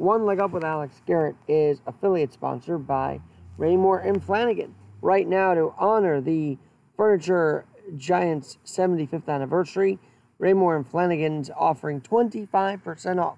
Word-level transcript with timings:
One 0.00 0.24
Leg 0.24 0.40
Up 0.40 0.52
with 0.52 0.64
Alex 0.64 1.02
Garrett 1.04 1.36
is 1.46 1.82
affiliate 1.86 2.32
sponsored 2.32 2.86
by 2.86 3.20
Raymour 3.58 4.02
and 4.02 4.24
Flanagan. 4.24 4.74
Right 5.02 5.28
now, 5.28 5.52
to 5.52 5.74
honor 5.76 6.22
the 6.22 6.56
Furniture 6.96 7.66
Giants 7.98 8.56
75th 8.64 9.28
anniversary, 9.28 9.98
Raymour 10.40 10.74
and 10.74 10.88
Flanagan's 10.88 11.50
offering 11.54 12.00
25% 12.00 13.22
off 13.22 13.36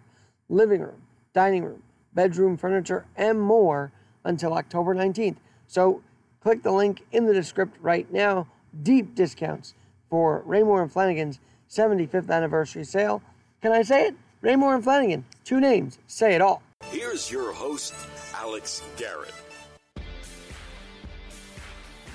living 0.48 0.82
room, 0.82 1.02
dining 1.34 1.64
room, 1.64 1.82
bedroom 2.14 2.56
furniture, 2.56 3.06
and 3.16 3.40
more 3.40 3.90
until 4.22 4.52
October 4.52 4.94
19th. 4.94 5.38
So 5.66 6.00
click 6.40 6.62
the 6.62 6.70
link 6.70 7.04
in 7.10 7.26
the 7.26 7.34
description 7.34 7.82
right 7.82 8.08
now. 8.12 8.46
Deep 8.84 9.16
discounts 9.16 9.74
for 10.08 10.44
Raymour 10.46 10.82
and 10.82 10.92
Flanagan's 10.92 11.40
75th 11.68 12.30
anniversary 12.30 12.84
sale. 12.84 13.20
Can 13.60 13.72
I 13.72 13.82
say 13.82 14.06
it? 14.06 14.14
Raymour 14.42 14.74
and 14.74 14.82
Flanagan, 14.82 15.24
two 15.44 15.60
names, 15.60 16.00
say 16.08 16.34
it 16.34 16.40
all. 16.40 16.64
Here's 16.86 17.30
your 17.30 17.52
host, 17.52 17.94
Alex 18.34 18.82
Garrett. 18.96 19.32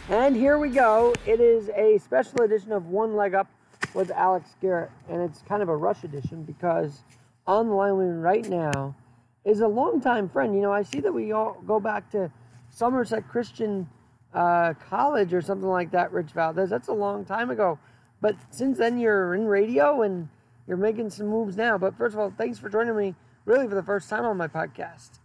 And 0.09 0.35
here 0.35 0.57
we 0.57 0.69
go. 0.69 1.13
It 1.25 1.39
is 1.39 1.69
a 1.69 1.97
special 1.99 2.41
edition 2.41 2.73
of 2.73 2.87
One 2.87 3.15
Leg 3.15 3.33
Up 3.33 3.47
with 3.93 4.11
Alex 4.11 4.49
Garrett, 4.61 4.91
and 5.07 5.21
it's 5.21 5.41
kind 5.43 5.63
of 5.63 5.69
a 5.69 5.75
rush 5.77 6.03
edition 6.03 6.43
because 6.43 6.99
on 7.45 7.69
the 7.69 7.73
line 7.73 7.95
with 7.95 8.07
me 8.07 8.15
right 8.15 8.47
now 8.49 8.93
is 9.45 9.61
a 9.61 9.67
longtime 9.67 10.27
friend. 10.27 10.53
You 10.53 10.61
know, 10.61 10.73
I 10.73 10.83
see 10.83 10.99
that 10.99 11.13
we 11.13 11.31
all 11.31 11.61
go 11.65 11.79
back 11.79 12.11
to 12.11 12.29
Somerset 12.69 13.25
Christian 13.29 13.89
uh, 14.33 14.73
College 14.89 15.33
or 15.33 15.41
something 15.41 15.69
like 15.69 15.91
that, 15.91 16.11
Rich 16.11 16.31
Valdes. 16.31 16.69
That's 16.69 16.89
a 16.89 16.93
long 16.93 17.23
time 17.23 17.51
ago. 17.51 17.79
But 18.19 18.35
since 18.49 18.77
then, 18.77 18.99
you're 18.99 19.33
in 19.33 19.45
radio 19.45 20.01
and 20.01 20.27
you're 20.67 20.77
making 20.77 21.09
some 21.09 21.27
moves 21.27 21.55
now. 21.55 21.77
But 21.77 21.97
first 21.97 22.13
of 22.13 22.19
all, 22.19 22.33
thanks 22.37 22.59
for 22.59 22.69
joining 22.69 22.95
me 22.95 23.15
really 23.45 23.67
for 23.67 23.75
the 23.75 23.83
first 23.83 24.09
time 24.09 24.25
on 24.25 24.37
my 24.37 24.47
podcast. 24.47 25.19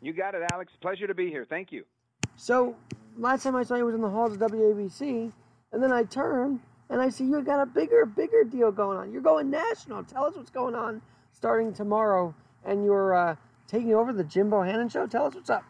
You 0.00 0.12
got 0.12 0.34
it, 0.34 0.42
Alex. 0.52 0.72
Pleasure 0.80 1.06
to 1.06 1.14
be 1.14 1.28
here. 1.28 1.46
Thank 1.48 1.72
you. 1.72 1.84
So, 2.36 2.76
last 3.16 3.42
time 3.42 3.56
I 3.56 3.62
saw 3.62 3.76
you 3.76 3.84
was 3.84 3.94
in 3.94 4.00
the 4.00 4.08
halls 4.08 4.34
of 4.34 4.40
WABC, 4.40 5.32
and 5.72 5.82
then 5.82 5.92
I 5.92 6.04
turn 6.04 6.60
and 6.92 7.00
I 7.00 7.08
see 7.08 7.24
you 7.24 7.40
got 7.42 7.62
a 7.62 7.66
bigger, 7.66 8.04
bigger 8.04 8.44
deal 8.44 8.70
going 8.70 8.98
on. 8.98 9.12
You're 9.12 9.22
going 9.22 9.50
national. 9.50 10.04
Tell 10.04 10.26
us 10.26 10.36
what's 10.36 10.50
going 10.50 10.74
on 10.74 11.00
starting 11.32 11.72
tomorrow, 11.72 12.34
and 12.64 12.84
you're 12.84 13.14
uh, 13.14 13.36
taking 13.66 13.94
over 13.94 14.12
the 14.12 14.24
Jim 14.24 14.50
Bohannon 14.50 14.92
show. 14.92 15.06
Tell 15.06 15.26
us 15.26 15.34
what's 15.34 15.48
up. 15.48 15.64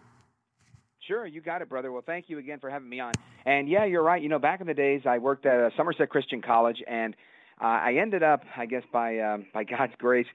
Sure, 1.06 1.24
you 1.26 1.40
got 1.40 1.62
it, 1.62 1.68
brother. 1.68 1.92
Well, 1.92 2.02
thank 2.04 2.28
you 2.28 2.38
again 2.38 2.58
for 2.58 2.70
having 2.70 2.88
me 2.88 3.00
on. 3.00 3.12
And 3.44 3.68
yeah, 3.68 3.84
you're 3.84 4.02
right. 4.02 4.22
You 4.22 4.28
know, 4.28 4.38
back 4.38 4.60
in 4.60 4.66
the 4.66 4.74
days, 4.74 5.02
I 5.06 5.18
worked 5.18 5.46
at 5.46 5.72
Somerset 5.76 6.10
Christian 6.10 6.42
College, 6.42 6.82
and 6.88 7.14
uh, 7.62 7.66
I 7.66 7.94
ended 8.00 8.22
up, 8.22 8.42
I 8.56 8.66
guess, 8.66 8.82
by 8.92 9.18
um, 9.20 9.46
by 9.54 9.64
God's 9.64 9.92
grace, 9.98 10.26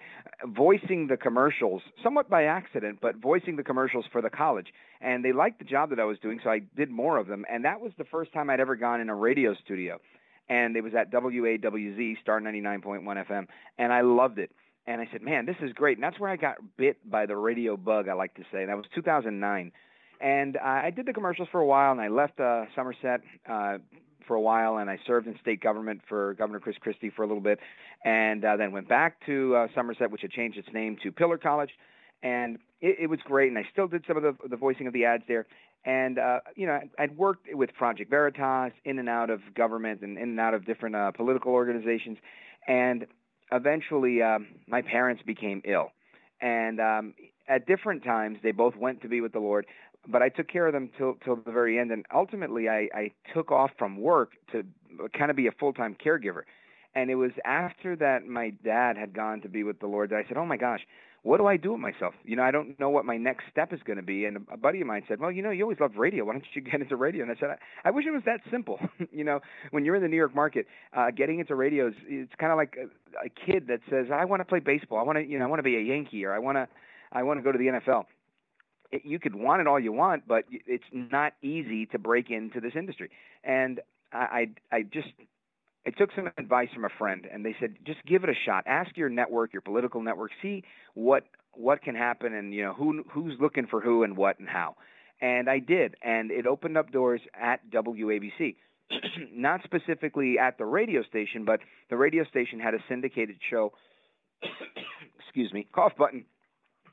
voicing 0.46 1.08
the 1.08 1.18
commercials, 1.18 1.82
somewhat 2.02 2.30
by 2.30 2.46
accident, 2.46 3.00
but 3.02 3.18
voicing 3.18 3.58
the 3.58 3.64
commercials 3.64 4.06
for 4.12 4.22
the 4.22 4.30
college. 4.30 4.68
And 5.02 5.26
they 5.26 5.34
liked 5.34 5.60
the 5.60 5.66
job 5.66 5.90
that 5.90 6.00
I 6.00 6.06
was 6.06 6.18
doing, 6.20 6.40
so 6.44 6.50
I 6.50 6.62
did 6.76 6.90
more 6.90 7.18
of 7.18 7.28
them. 7.28 7.46
And 7.52 7.66
that 7.66 7.82
was 7.82 7.92
the 7.98 8.06
first 8.06 8.32
time 8.34 8.50
I'd 8.50 8.60
ever 8.60 8.76
gone 8.76 9.02
in 9.02 9.10
a 9.10 9.16
radio 9.16 9.54
studio 9.66 10.00
and 10.50 10.76
it 10.76 10.82
was 10.82 10.94
at 10.96 11.12
WAWZ, 11.12 12.22
Star 12.22 12.40
99.1 12.40 13.04
FM, 13.04 13.48
and 13.78 13.92
I 13.92 14.02
loved 14.02 14.40
it. 14.40 14.52
And 14.86 15.02
I 15.02 15.08
said, 15.12 15.22
man, 15.22 15.46
this 15.46 15.58
is 15.62 15.74
great. 15.74 15.98
And 15.98 16.04
that's 16.04 16.20
where 16.20 16.30
I 16.30 16.38
got 16.38 16.56
bit 16.78 16.98
by 17.10 17.26
the 17.26 17.36
radio 17.36 17.76
bug, 17.76 18.08
I 18.08 18.14
like 18.14 18.34
to 18.36 18.44
say. 18.54 18.66
That 18.66 18.78
was 18.78 18.86
2009. 18.96 19.72
And 20.22 20.56
uh, 20.56 20.60
I 20.62 20.92
did 20.92 21.06
the 21.06 21.14
commercials 21.14 21.50
for 21.52 21.60
a 21.60 21.66
while, 21.66 21.92
and 21.92 22.00
I 22.00 22.08
left 22.08 22.40
uh, 22.40 22.64
Somerset 22.74 23.22
uh, 23.50 23.78
for 24.28 24.36
a 24.36 24.42
while, 24.42 24.78
and 24.78 24.90
I 24.90 25.00
served 25.08 25.28
in 25.28 25.38
state 25.40 25.62
government 25.62 26.02
for 26.08 26.34
Governor 26.36 26.60
Chris 26.60 26.76
Christie 26.80 27.10
for 27.10 27.24
a 27.24 27.28
little 27.28 27.42
bit, 27.42 27.60
and 28.04 28.44
uh, 28.44 28.58
then 28.58 28.72
went 28.72 28.88
back 28.88 29.26
to 29.26 29.56
uh, 29.56 29.68
Somerset, 29.74 30.12
which 30.12 30.22
had 30.22 30.32
changed 30.32 30.58
its 30.58 30.68
name 30.74 30.98
to 31.04 31.12
Pillar 31.12 31.38
College, 31.38 31.72
and 32.22 32.58
it, 32.82 32.98
it 33.02 33.10
was 33.10 33.20
great. 33.24 33.50
And 33.50 33.58
I 33.58 33.66
still 33.72 33.88
did 33.88 34.04
some 34.08 34.18
of 34.18 34.24
the, 34.24 34.36
the 34.48 34.58
voicing 34.58 34.88
of 34.88 34.94
the 34.94 35.06
ads 35.06 35.24
there. 35.28 35.48
And, 35.86 36.20
uh, 36.20 36.40
you 36.56 36.68
know, 36.68 36.80
I'd 37.00 37.16
worked 37.18 37.48
with 37.54 37.74
Project 37.74 38.10
Veritas 38.10 38.74
in 38.84 39.00
and 39.00 39.08
out 39.08 39.30
of 39.30 39.40
government 39.56 40.02
and 40.02 40.18
in 40.18 40.30
and 40.30 40.40
out 40.40 40.54
of 40.54 40.66
different 40.66 40.96
uh, 40.96 41.12
political 41.12 41.54
organizations. 41.54 42.18
And 42.68 43.08
eventually 43.52 44.22
um, 44.22 44.48
my 44.68 44.82
parents 44.82 45.24
became 45.26 45.62
ill. 45.64 45.92
And 46.42 46.82
um, 46.82 47.14
at 47.48 47.66
different 47.68 48.04
times, 48.04 48.40
they 48.44 48.52
both 48.52 48.76
went 48.76 49.02
to 49.02 49.08
be 49.08 49.22
with 49.22 49.34
the 49.34 49.40
Lord. 49.40 49.66
But 50.08 50.22
I 50.22 50.30
took 50.30 50.48
care 50.48 50.68
of 50.68 50.74
them 50.74 50.90
till 50.98 51.16
till 51.24 51.36
the 51.36 51.52
very 51.52 51.80
end, 51.80 51.92
and 51.92 52.06
ultimately, 52.14 52.70
I, 52.70 52.88
I 52.94 53.12
took 53.34 53.52
off 53.52 53.72
from 53.78 54.00
work 54.00 54.32
to 54.54 54.64
kind 55.18 55.30
of 55.30 55.36
be 55.38 55.48
a 55.48 55.52
full 55.52 55.74
time 55.74 55.96
caregiver. 56.04 56.44
And 56.96 57.12
it 57.12 57.16
was 57.16 57.32
after 57.46 57.96
that 57.98 58.26
my 58.26 58.52
dad 58.64 58.98
had 58.98 59.14
gone 59.14 59.42
to 59.42 59.50
be 59.50 59.64
with 59.64 59.80
the 59.80 59.88
Lord 59.88 60.12
that 60.12 60.16
I 60.16 60.28
said, 60.28 60.38
"Oh 60.38 60.46
my 60.46 60.56
gosh, 60.56 60.80
what 61.28 61.40
do 61.40 61.46
I 61.46 61.58
do 61.58 61.74
with 61.74 61.82
myself? 61.82 62.14
You 62.24 62.38
know, 62.38 62.44
I 62.44 62.52
don't 62.52 62.80
know 62.80 62.90
what 62.90 63.04
my 63.04 63.18
next 63.18 63.46
step 63.52 63.74
is 63.74 63.82
going 63.84 63.98
to 63.98 64.04
be. 64.04 64.24
And 64.24 64.48
a 64.50 64.56
buddy 64.56 64.80
of 64.80 64.88
mine 64.88 65.04
said, 65.10 65.20
well, 65.20 65.30
you 65.30 65.42
know, 65.42 65.50
you 65.50 65.64
always 65.64 65.80
loved 65.80 65.98
radio. 65.98 66.24
Why 66.24 66.32
don't 66.34 66.46
you 66.54 66.62
get 66.62 66.80
into 66.80 66.96
radio? 66.96 67.24
And 67.24 67.32
I 67.32 67.36
said, 67.38 67.50
I, 67.50 67.90
I 67.90 67.92
wish 67.92 68.06
it 68.06 68.12
was 68.12 68.24
that 68.26 68.40
simple. 68.50 68.80
you 69.12 69.26
know, 69.26 69.42
when 69.72 69.84
you're 69.84 69.98
in 69.98 70.02
the 70.02 70.08
New 70.08 70.16
York 70.16 70.34
market, 70.34 70.68
uh, 70.96 71.12
getting 71.12 71.40
into 71.40 71.54
radio 71.56 71.90
is 71.90 71.96
it's 72.08 72.32
kind 72.40 72.54
of 72.54 72.58
like 72.58 72.78
a, 72.82 73.26
a 73.26 73.30
kid 73.30 73.68
that 73.68 73.82
says, 73.90 74.06
I 74.14 74.24
want 74.24 74.40
to 74.40 74.46
play 74.46 74.60
baseball. 74.60 75.00
I 75.00 75.04
want 75.04 75.18
to, 75.18 75.26
you 75.26 75.38
know, 75.38 75.44
I 75.44 75.48
want 75.50 75.60
to 75.60 75.64
be 75.64 75.76
a 75.76 75.82
Yankee 75.82 76.24
or 76.24 76.34
I 76.34 76.40
want 76.40 76.56
to, 76.58 76.68
I 77.12 77.24
want 77.24 77.40
to 77.40 77.44
go 77.44 77.52
to 77.52 77.58
the 77.58 77.66
NFL. 77.66 78.06
It, 78.92 79.04
you 79.06 79.20
could 79.20 79.36
want 79.36 79.62
it 79.62 79.68
all 79.68 79.80
you 79.80 79.92
want, 79.92 80.28
but 80.28 80.46
it's 80.50 80.84
not 80.92 81.34
easy 81.42 81.86
to 81.88 82.00
break 82.00 82.30
into 82.30 82.62
this 82.62 82.74
industry. 82.76 83.10
And 83.44 83.82
I, 84.14 84.48
I, 84.72 84.76
I 84.78 84.82
just 84.84 85.10
I 85.86 85.92
took 85.92 86.10
some 86.16 86.30
advice 86.38 86.68
from 86.74 86.84
a 86.84 86.90
friend, 86.98 87.26
and 87.32 87.46
they 87.46 87.56
said 87.60 87.76
just 87.86 88.00
give 88.06 88.24
it 88.24 88.30
a 88.30 88.34
shot. 88.46 88.66
Ask 88.68 88.98
your 88.98 89.10
network, 89.10 89.54
your 89.54 89.62
political 89.62 90.02
network, 90.02 90.32
see 90.42 90.64
what 90.94 91.24
what 91.54 91.82
can 91.82 91.96
happen, 91.96 92.34
and 92.34 92.54
you 92.54 92.64
know 92.64 92.74
who 92.74 93.04
who's 93.10 93.34
looking 93.40 93.68
for 93.68 93.80
who 93.80 94.04
and 94.04 94.18
what 94.18 94.38
and 94.40 94.50
how. 94.50 94.76
And 95.22 95.50
I 95.50 95.60
did, 95.60 95.96
and 96.04 96.30
it 96.30 96.46
opened 96.46 96.78
up 96.78 96.92
doors 96.92 97.22
at 97.34 97.62
WABC. 97.72 98.56
Not 99.34 99.62
specifically 99.64 100.38
at 100.38 100.58
the 100.58 100.66
radio 100.66 101.04
station, 101.04 101.46
but 101.46 101.62
the 101.90 101.98
radio 101.98 102.24
station 102.26 102.60
had 102.60 102.74
a 102.74 102.80
syndicated 102.90 103.38
show. 103.50 103.72
excuse 105.20 105.52
me, 105.54 105.68
cough 105.74 105.94
button, 105.98 106.26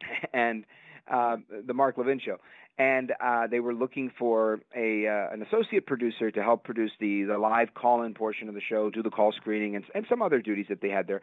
and 0.33 0.65
uh, 1.11 1.37
the 1.67 1.75
Mark 1.75 1.99
Levin 1.99 2.19
show 2.19 2.39
and 2.79 3.13
uh, 3.25 3.47
they 3.47 3.61
were 3.61 3.75
looking 3.75 4.11
for 4.19 4.61
a 4.77 5.07
uh, 5.07 5.33
an 5.33 5.43
associate 5.43 5.87
producer 5.87 6.31
to 6.31 6.43
help 6.43 6.65
produce 6.65 6.91
the 6.99 7.23
the 7.23 7.39
live 7.39 7.75
call-in 7.75 8.15
portion 8.15 8.49
of 8.49 8.55
the 8.55 8.61
show, 8.61 8.91
do 8.91 9.03
the 9.03 9.11
call 9.11 9.33
screening, 9.33 9.77
and 9.77 9.85
and 9.95 10.05
some 10.09 10.23
other 10.23 10.41
duties 10.41 10.67
that 10.69 10.81
they 10.81 10.89
had 10.89 11.07
there. 11.07 11.21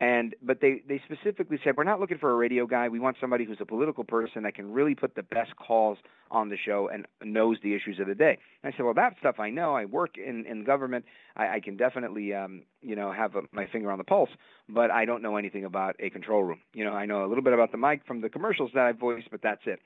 And 0.00 0.34
but 0.40 0.60
they 0.60 0.82
they 0.88 1.02
specifically 1.04 1.58
said 1.62 1.76
we're 1.76 1.84
not 1.84 2.00
looking 2.00 2.18
for 2.18 2.30
a 2.30 2.34
radio 2.34 2.66
guy. 2.66 2.88
We 2.88 3.00
want 3.00 3.16
somebody 3.20 3.44
who's 3.44 3.58
a 3.60 3.66
political 3.66 4.04
person 4.04 4.44
that 4.44 4.54
can 4.54 4.72
really 4.72 4.94
put 4.94 5.14
the 5.14 5.24
best 5.24 5.56
calls 5.56 5.98
on 6.30 6.48
the 6.48 6.56
show 6.56 6.88
and 6.88 7.06
knows 7.22 7.58
the 7.62 7.74
issues 7.74 7.98
of 8.00 8.06
the 8.06 8.14
day. 8.14 8.38
And 8.62 8.72
I 8.72 8.76
said, 8.76 8.84
well, 8.84 8.94
that 8.94 9.14
stuff 9.18 9.40
I 9.40 9.50
know. 9.50 9.74
I 9.74 9.84
work 9.84 10.16
in 10.16 10.46
in 10.46 10.64
government. 10.64 11.04
I, 11.36 11.56
I 11.56 11.60
can 11.60 11.76
definitely 11.76 12.32
um, 12.32 12.62
you 12.80 12.96
know 12.96 13.12
have 13.12 13.34
a, 13.34 13.42
my 13.52 13.66
finger 13.66 13.90
on 13.90 13.98
the 13.98 14.04
pulse, 14.04 14.30
but 14.70 14.90
I 14.90 15.04
don't 15.04 15.20
know 15.20 15.36
anything 15.36 15.64
about 15.66 15.96
a 15.98 16.08
control 16.08 16.44
room. 16.44 16.60
You 16.72 16.84
know, 16.84 16.92
I 16.92 17.04
know 17.04 17.26
a 17.26 17.28
little 17.28 17.44
bit 17.44 17.52
about 17.52 17.72
the 17.72 17.78
mic 17.78 18.06
from 18.06 18.22
the 18.22 18.30
commercials 18.30 18.70
that 18.72 18.86
I 18.86 18.92
voiced, 18.92 19.30
but 19.30 19.42
that's 19.42 19.62
it 19.66 19.80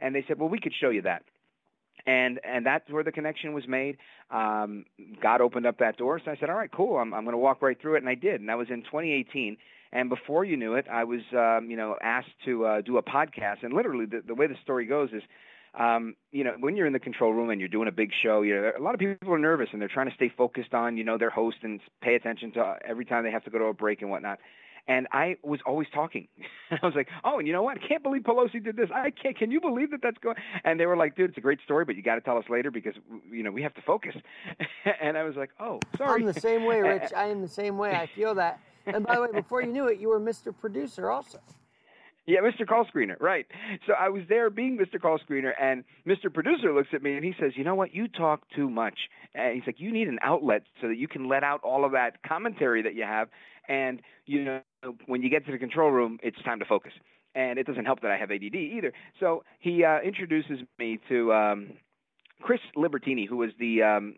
and 0.00 0.14
they 0.14 0.24
said, 0.26 0.38
well, 0.38 0.48
we 0.48 0.60
could 0.60 0.72
show 0.80 0.90
you 0.90 1.02
that. 1.02 1.22
And 2.06 2.40
and 2.44 2.64
that's 2.64 2.88
where 2.90 3.04
the 3.04 3.12
connection 3.12 3.52
was 3.52 3.66
made. 3.66 3.98
Um, 4.30 4.84
God 5.20 5.40
opened 5.40 5.66
up 5.66 5.78
that 5.78 5.96
door, 5.96 6.20
so 6.24 6.30
I 6.30 6.36
said, 6.36 6.48
all 6.48 6.56
right, 6.56 6.70
cool. 6.70 6.96
I'm 6.96 7.12
I'm 7.12 7.24
going 7.24 7.34
to 7.34 7.38
walk 7.38 7.60
right 7.60 7.78
through 7.80 7.96
it, 7.96 7.98
and 7.98 8.08
I 8.08 8.14
did. 8.14 8.40
And 8.40 8.48
that 8.48 8.56
was 8.56 8.68
in 8.70 8.82
2018. 8.82 9.56
And 9.92 10.08
before 10.08 10.44
you 10.44 10.56
knew 10.56 10.74
it, 10.74 10.86
I 10.90 11.04
was 11.04 11.20
um, 11.32 11.70
you 11.70 11.76
know 11.76 11.96
asked 12.00 12.30
to 12.44 12.64
uh, 12.64 12.80
do 12.82 12.98
a 12.98 13.02
podcast. 13.02 13.62
And 13.62 13.74
literally, 13.74 14.06
the, 14.06 14.22
the 14.26 14.34
way 14.34 14.46
the 14.46 14.56
story 14.62 14.86
goes 14.86 15.10
is. 15.12 15.22
Um, 15.78 16.16
you 16.32 16.44
know, 16.44 16.54
when 16.58 16.76
you're 16.76 16.86
in 16.86 16.94
the 16.94 16.98
control 16.98 17.32
room 17.32 17.50
and 17.50 17.60
you're 17.60 17.68
doing 17.68 17.88
a 17.88 17.92
big 17.92 18.10
show, 18.22 18.40
you 18.40 18.54
know, 18.54 18.72
a 18.76 18.82
lot 18.82 18.94
of 18.94 19.00
people 19.00 19.32
are 19.32 19.38
nervous 19.38 19.68
and 19.70 19.80
they're 19.80 19.86
trying 19.86 20.08
to 20.08 20.14
stay 20.14 20.32
focused 20.34 20.72
on, 20.72 20.96
you 20.96 21.04
know, 21.04 21.18
their 21.18 21.30
host 21.30 21.58
and 21.62 21.78
pay 22.00 22.14
attention 22.14 22.50
to 22.52 22.78
every 22.88 23.04
time 23.04 23.22
they 23.22 23.30
have 23.30 23.44
to 23.44 23.50
go 23.50 23.58
to 23.58 23.66
a 23.66 23.74
break 23.74 24.00
and 24.00 24.10
whatnot 24.10 24.38
and 24.88 25.06
I 25.12 25.36
was 25.42 25.60
always 25.66 25.86
talking. 25.94 26.26
I 26.70 26.84
was 26.84 26.94
like, 26.96 27.08
"Oh, 27.22 27.38
and 27.38 27.46
you 27.46 27.52
know 27.52 27.62
what? 27.62 27.78
I 27.78 27.86
can't 27.86 28.02
believe 28.02 28.22
Pelosi 28.22 28.62
did 28.64 28.76
this. 28.76 28.88
I 28.92 29.10
can't. 29.10 29.36
Can 29.36 29.50
you 29.50 29.60
believe 29.60 29.90
that 29.92 30.00
that's 30.02 30.18
going?" 30.18 30.36
And 30.64 30.80
they 30.80 30.86
were 30.86 30.96
like, 30.96 31.14
"Dude, 31.14 31.30
it's 31.30 31.38
a 31.38 31.42
great 31.42 31.60
story, 31.64 31.84
but 31.84 31.94
you 31.94 32.02
got 32.02 32.16
to 32.16 32.20
tell 32.20 32.38
us 32.38 32.44
later 32.48 32.70
because 32.70 32.94
you 33.30 33.42
know 33.42 33.50
we 33.50 33.62
have 33.62 33.74
to 33.74 33.82
focus." 33.82 34.16
and 35.00 35.16
I 35.16 35.22
was 35.22 35.36
like, 35.36 35.50
"Oh, 35.60 35.78
sorry." 35.96 36.22
I'm 36.22 36.26
the 36.26 36.40
same 36.40 36.64
way, 36.64 36.80
Rich. 36.80 37.12
I 37.16 37.26
am 37.26 37.42
the 37.42 37.48
same 37.48 37.78
way. 37.78 37.92
I 37.92 38.06
feel 38.06 38.34
that. 38.36 38.60
And 38.86 39.06
by 39.06 39.16
the 39.16 39.22
way, 39.22 39.28
before 39.32 39.62
you 39.62 39.70
knew 39.70 39.86
it, 39.86 40.00
you 40.00 40.08
were 40.08 40.20
Mr. 40.20 40.56
Producer 40.58 41.10
also. 41.10 41.38
Yeah, 42.28 42.40
Mr. 42.40 42.66
Call 42.66 42.84
Screener, 42.84 43.18
right. 43.20 43.46
So 43.86 43.94
I 43.98 44.10
was 44.10 44.22
there 44.28 44.50
being 44.50 44.76
Mr. 44.76 45.00
Call 45.00 45.18
Screener, 45.18 45.52
and 45.58 45.82
Mr. 46.06 46.30
Producer 46.30 46.74
looks 46.74 46.90
at 46.92 47.02
me 47.02 47.14
and 47.14 47.24
he 47.24 47.32
says, 47.40 47.52
You 47.56 47.64
know 47.64 47.74
what? 47.74 47.94
You 47.94 48.06
talk 48.06 48.42
too 48.54 48.68
much. 48.68 48.98
And 49.34 49.54
he's 49.54 49.62
like, 49.66 49.80
You 49.80 49.90
need 49.90 50.08
an 50.08 50.18
outlet 50.20 50.64
so 50.82 50.88
that 50.88 50.98
you 50.98 51.08
can 51.08 51.26
let 51.26 51.42
out 51.42 51.62
all 51.64 51.86
of 51.86 51.92
that 51.92 52.22
commentary 52.22 52.82
that 52.82 52.94
you 52.94 53.04
have. 53.04 53.28
And, 53.66 54.02
you 54.26 54.44
know, 54.44 54.60
when 55.06 55.22
you 55.22 55.30
get 55.30 55.46
to 55.46 55.52
the 55.52 55.56
control 55.56 55.90
room, 55.90 56.18
it's 56.22 56.36
time 56.42 56.58
to 56.58 56.66
focus. 56.66 56.92
And 57.34 57.58
it 57.58 57.66
doesn't 57.66 57.86
help 57.86 58.02
that 58.02 58.10
I 58.10 58.18
have 58.18 58.30
ADD 58.30 58.54
either. 58.54 58.92
So 59.20 59.42
he 59.58 59.82
uh, 59.82 60.00
introduces 60.04 60.58
me 60.78 60.98
to 61.08 61.32
um, 61.32 61.70
Chris 62.42 62.60
Libertini, 62.76 63.26
who 63.26 63.38
was 63.38 63.52
the 63.58 63.82
um, 63.82 64.16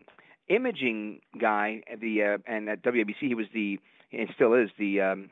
imaging 0.49 1.21
guy 1.39 1.81
at 1.89 2.01
the 2.01 2.23
uh, 2.23 2.37
and 2.45 2.67
at 2.67 2.83
WABC 2.83 3.15
he 3.21 3.35
was 3.35 3.45
the 3.53 3.79
and 4.11 4.27
still 4.35 4.53
is 4.53 4.69
the 4.77 4.99
um, 4.99 5.29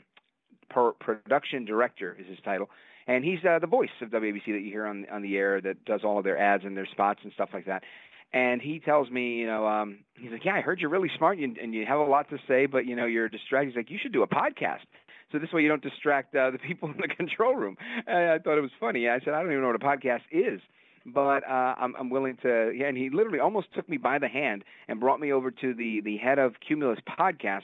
production 0.70 1.66
director 1.66 2.16
is 2.20 2.28
his 2.28 2.40
title, 2.44 2.70
and 3.08 3.24
he's 3.24 3.40
uh, 3.48 3.60
the 3.60 3.68
voice 3.68 3.90
of 4.02 4.10
WABC 4.10 4.46
that 4.48 4.62
you 4.62 4.72
hear 4.72 4.86
on 4.86 5.06
on 5.12 5.22
the 5.22 5.38
air 5.38 5.62
that 5.62 5.86
does 5.86 6.02
all 6.04 6.18
of 6.18 6.24
their 6.24 6.38
ads 6.38 6.64
and 6.66 6.76
their 6.76 6.88
spots 6.88 7.20
and 7.24 7.34
stuff 7.34 7.50
like 7.54 7.66
that. 7.66 7.84
And 8.32 8.62
he 8.62 8.80
tells 8.80 9.10
me, 9.10 9.38
you 9.38 9.48
know, 9.48 9.66
um, 9.68 10.00
he's 10.16 10.32
like, 10.32 10.46
yeah, 10.46 10.54
I 10.54 10.62
heard 10.62 10.80
you're 10.80 10.92
really 10.92 11.10
smart 11.18 11.40
and, 11.40 11.58
and 11.58 11.74
you 11.74 11.84
have 11.88 12.00
a 12.00 12.04
lot 12.04 12.30
to 12.30 12.38
say, 12.48 12.68
but 12.68 12.86
you 12.86 12.96
know, 12.96 13.08
you're 13.08 13.28
distracted. 13.28 13.70
He's 13.70 13.76
like, 13.76 13.90
you 13.90 13.98
should 14.00 14.14
do 14.14 14.22
a 14.22 14.28
podcast. 14.28 14.86
So 15.32 15.40
this 15.40 15.52
way 15.52 15.64
you 15.64 15.68
don't 15.68 15.82
distract 15.82 16.36
uh, 16.36 16.52
the 16.52 16.60
people 16.68 16.90
in 16.90 16.98
the 16.98 17.08
control 17.08 17.56
room. 17.56 17.76
And 18.06 18.30
I 18.30 18.38
thought 18.38 18.58
it 18.58 18.62
was 18.62 18.72
funny. 18.80 19.10
I 19.10 19.20
said, 19.20 19.34
I 19.34 19.42
don't 19.42 19.52
even 19.52 19.64
know 19.64 19.70
what 19.70 19.76
a 19.76 19.80
podcast 19.80 20.22
is 20.32 20.62
but 21.06 21.44
uh, 21.48 21.76
I'm, 21.78 21.96
I'm 21.98 22.10
willing 22.10 22.38
to. 22.44 22.72
Yeah, 22.76 22.88
and 22.88 22.98
he 22.98 23.10
literally 23.10 23.40
almost 23.40 23.68
took 23.74 23.88
me 23.90 23.98
by 23.98 24.20
the 24.20 24.28
hand 24.28 24.64
and 24.88 25.00
brought 25.00 25.20
me 25.20 25.32
over 25.32 25.52
to 25.52 25.74
the 25.74 26.02
the 26.04 26.18
head 26.18 26.40
of 26.40 26.56
Cumulus 26.66 27.00
podcast 27.20 27.64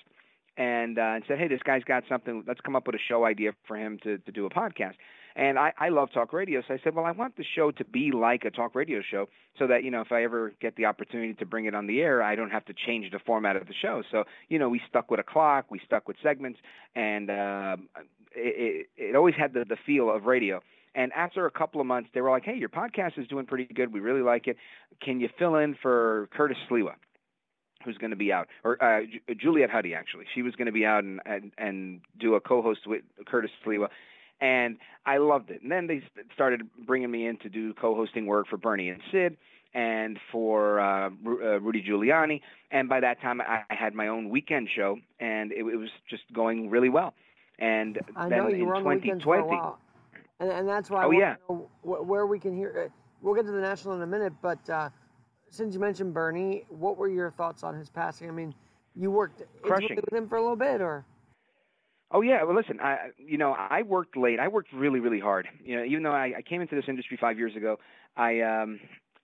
and 0.58 0.98
uh, 0.98 1.02
and 1.02 1.24
said, 1.28 1.38
"Hey, 1.38 1.48
this 1.48 1.62
guy's 1.64 1.84
got 1.84 2.04
something. 2.08 2.44
Let's 2.48 2.62
come 2.62 2.76
up 2.76 2.88
with 2.88 2.96
a 2.96 3.04
show 3.08 3.26
idea 3.26 3.52
for 3.68 3.78
him 3.78 4.00
to 4.04 4.18
to 4.20 4.32
do 4.32 4.46
a 4.46 4.50
podcast." 4.50 4.94
And 5.38 5.60
I, 5.60 5.74
I 5.78 5.90
love 5.90 6.14
talk 6.14 6.32
radio, 6.32 6.62
so 6.66 6.74
I 6.74 6.80
said, 6.82 6.96
"Well, 6.96 7.06
I 7.06 7.12
want 7.12 7.36
the 7.36 7.44
show 7.44 7.72
to 7.72 7.84
be 7.84 8.12
like 8.14 8.46
a 8.46 8.52
talk 8.52 8.74
radio 8.74 9.02
show, 9.02 9.28
so 9.60 9.68
that 9.68 9.84
you 9.84 9.92
know 9.92 10.02
if 10.02 10.12
I 10.12 10.24
ever 10.24 10.54
get 10.62 10.78
the 10.78 10.86
opportunity 10.86 11.34
to 11.34 11.46
bring 11.46 11.66
it 11.66 11.76
on 11.76 11.88
the 11.88 12.02
air, 12.02 12.24
I 12.24 12.36
don't 12.36 12.52
have 12.52 12.64
to 12.66 12.74
change 12.74 13.12
the 13.12 13.20
format 13.20 13.58
of 13.58 13.68
the 13.68 13.74
show." 13.74 14.02
So 14.12 14.24
you 14.48 14.60
know, 14.60 14.70
we 14.70 14.82
stuck 14.88 15.12
with 15.12 15.20
a 15.20 15.24
clock, 15.24 15.66
we 15.70 15.82
stuck 15.86 16.08
with 16.08 16.16
segments, 16.24 16.60
and 16.96 17.30
uh, 17.30 17.78
it, 18.34 18.88
it, 18.98 19.10
it 19.10 19.16
always 19.16 19.36
had 19.36 19.54
the 19.54 19.66
the 19.66 19.78
feel 19.86 20.10
of 20.10 20.26
radio. 20.26 20.62
And 20.98 21.12
after 21.12 21.46
a 21.46 21.52
couple 21.52 21.82
of 21.82 21.88
months, 21.88 22.10
they 22.14 22.22
were 22.22 22.32
like, 22.32 22.46
"Hey, 22.46 22.56
your 22.56 22.70
podcast 22.70 23.20
is 23.20 23.28
doing 23.28 23.46
pretty 23.46 23.66
good. 23.66 23.92
We 23.92 24.00
really 24.00 24.22
like 24.22 24.48
it. 24.48 24.56
Can 25.02 25.20
you 25.20 25.28
fill 25.38 25.56
in 25.56 25.76
for 25.82 26.30
Curtis 26.32 26.58
Sliwa?" 26.70 26.94
Who's 27.86 27.98
going 27.98 28.10
to 28.12 28.18
be 28.18 28.34
out, 28.34 28.48
or 28.64 28.84
uh, 28.84 29.02
Juliet 29.40 29.70
Huddy 29.70 29.94
actually. 29.94 30.26
She 30.34 30.42
was 30.42 30.56
going 30.56 30.66
to 30.66 30.72
be 30.74 30.86
out 30.86 31.04
and, 31.04 31.22
and 31.26 31.52
and 31.58 32.02
do 32.20 32.36
a 32.36 32.42
co-host 32.42 32.82
with 32.88 33.04
Curtis 33.26 33.52
Sliwa, 33.66 33.88
and 34.42 34.78
I 35.06 35.18
loved 35.18 35.50
it. 35.52 35.62
And 35.62 35.72
then 35.72 35.88
they 35.88 36.04
started 36.34 36.64
bringing 36.86 37.12
me 37.12 37.28
in 37.28 37.38
to 37.38 37.50
do 37.50 37.74
co-hosting 37.74 38.26
work 38.26 38.48
for 38.50 38.58
Bernie 38.58 38.90
and 38.90 39.02
Sid 39.12 39.38
and 39.74 40.18
for 40.32 40.80
uh, 40.80 41.10
uh, 41.10 41.60
Rudy 41.60 41.84
Giuliani. 41.84 42.42
And 42.72 42.90
by 42.90 43.00
that 43.02 43.22
time, 43.22 43.42
I 43.42 43.62
had 43.70 43.94
my 43.94 44.08
own 44.08 44.30
weekend 44.30 44.70
show, 44.76 44.98
and 45.20 45.52
it, 45.52 45.60
it 45.60 45.78
was 45.78 45.90
just 46.10 46.24
going 46.34 46.70
really 46.70 46.90
well. 46.90 47.14
And 47.60 48.00
I 48.16 48.30
then 48.30 48.40
know 48.40 48.48
you 48.50 48.64
in 48.64 48.66
were 48.66 48.76
on 48.76 48.84
the 48.84 48.96
2020, 48.96 49.24
for 49.24 49.38
a 49.38 49.46
while, 49.48 49.80
and, 50.40 50.50
and 50.52 50.68
that's 50.68 50.90
why 50.90 51.04
Oh, 51.04 51.08
want 51.10 51.20
yeah. 51.20 51.36
know 51.50 51.70
where 51.84 52.26
we 52.26 52.40
can 52.40 52.56
hear. 52.56 52.86
Uh, 52.86 52.90
we'll 53.22 53.36
get 53.36 53.46
to 53.46 53.52
the 53.52 53.62
national 53.62 53.96
in 53.96 54.02
a 54.02 54.08
minute, 54.08 54.34
but 54.42 54.70
uh, 54.70 54.90
since 55.50 55.74
you 55.74 55.80
mentioned 55.80 56.14
Bernie, 56.14 56.66
what 56.70 56.98
were 56.98 57.08
your 57.08 57.32
thoughts 57.32 57.64
on 57.64 57.76
his 57.76 57.90
passing? 57.90 58.28
I 58.30 58.32
mean, 58.32 58.54
you 58.96 59.12
worked 59.12 59.44
Crushing. 59.62 59.96
with 59.96 60.14
him 60.14 60.28
for 60.28 60.38
a 60.38 60.42
little 60.42 60.56
bit, 60.56 60.82
or 60.82 61.06
Oh 62.12 62.22
yeah, 62.22 62.44
well 62.44 62.56
listen, 62.56 62.80
I 62.80 63.10
you 63.18 63.38
know 63.38 63.52
I 63.52 63.82
worked 63.82 64.16
late. 64.16 64.40
I 64.40 64.48
worked 64.48 64.72
really 64.74 65.00
really 65.00 65.20
hard. 65.20 65.48
You 65.64 65.78
know, 65.78 65.84
even 65.84 66.04
though 66.04 66.12
I, 66.12 66.34
I 66.38 66.42
came 66.42 66.62
into 66.62 66.76
this 66.76 66.86
industry 66.88 67.18
five 67.20 67.38
years 67.38 67.56
ago, 67.56 67.78
I 68.16 68.42
um 68.42 68.80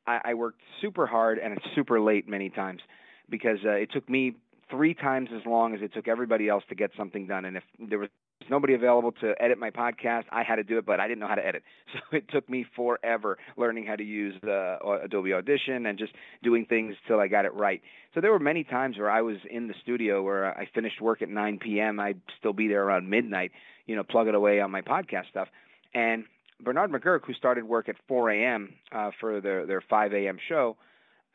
I, 0.08 0.20
I 0.26 0.34
worked 0.34 0.62
super 0.82 1.06
hard 1.06 1.38
and 1.38 1.60
super 1.76 2.02
late 2.02 2.28
many 2.28 2.50
times 2.50 2.82
because 3.30 3.60
uh, 3.66 3.72
it 3.72 3.92
took 3.92 4.10
me 4.10 4.36
three 4.70 4.94
times 4.94 5.30
as 5.36 5.46
long 5.46 5.76
as 5.76 5.82
it 5.82 5.94
took 5.94 6.08
everybody 6.08 6.50
else 6.50 6.64
to 6.70 6.76
get 6.76 6.92
something 6.98 7.28
done. 7.28 7.46
And 7.46 7.58
if 7.58 7.64
there 7.80 8.00
was 8.00 8.10
nobody 8.52 8.74
available 8.76 9.14
to 9.14 9.34
edit 9.40 9.58
my 9.58 9.72
podcast, 9.72 10.26
I 10.32 10.44
had 10.44 10.58
to 10.58 10.64
do 10.64 10.78
it, 10.78 10.86
but 10.86 11.00
I 11.00 11.08
didn't 11.08 11.22
know 11.22 11.28
how 11.28 11.36
to 11.36 11.46
edit. 11.46 11.64
So 11.94 12.18
it 12.18 12.30
took 12.30 12.50
me 12.50 12.66
forever 12.76 13.38
learning 13.58 13.86
how 13.86 13.96
to 13.96 14.04
use 14.04 14.36
uh, 14.44 14.78
Adobe 15.04 15.34
Audition 15.34 15.88
and 15.88 15.98
just 15.98 16.14
doing 16.44 16.66
things 16.66 16.96
till 17.08 17.20
I 17.20 17.28
got 17.28 17.46
it 17.46 17.54
right. 17.54 17.82
So 18.14 18.22
there 18.22 18.32
were 18.32 18.40
many 18.40 18.64
times 18.64 18.98
where 18.98 19.10
I 19.10 19.22
was 19.22 19.38
in 19.50 19.68
the 19.68 19.74
studio 19.82 20.22
where 20.22 20.58
I 20.58 20.68
finished 20.74 21.02
work 21.02 21.22
at 21.22 21.30
9 21.30 21.60
p.m. 21.60 22.00
I'd 22.00 22.22
still 22.40 22.54
be 22.54 22.68
there 22.68 22.84
around 22.84 23.10
midnight, 23.10 23.52
you 23.88 23.96
know, 23.96 24.04
plugging 24.04 24.36
away 24.36 24.62
on 24.62 24.72
my 24.72 24.82
podcast 24.82 25.30
stuff. 25.30 25.48
And 25.94 26.26
Bernard 26.64 26.92
McGuirk, 26.92 27.22
who 27.26 27.34
started 27.34 27.64
work 27.66 27.90
at 27.90 27.96
4 28.08 28.32
a.m. 28.32 28.74
Uh, 28.92 29.12
for 29.20 29.42
their 29.42 29.66
their 29.66 29.82
5 29.82 30.14
a.m. 30.14 30.38
show, 30.48 30.78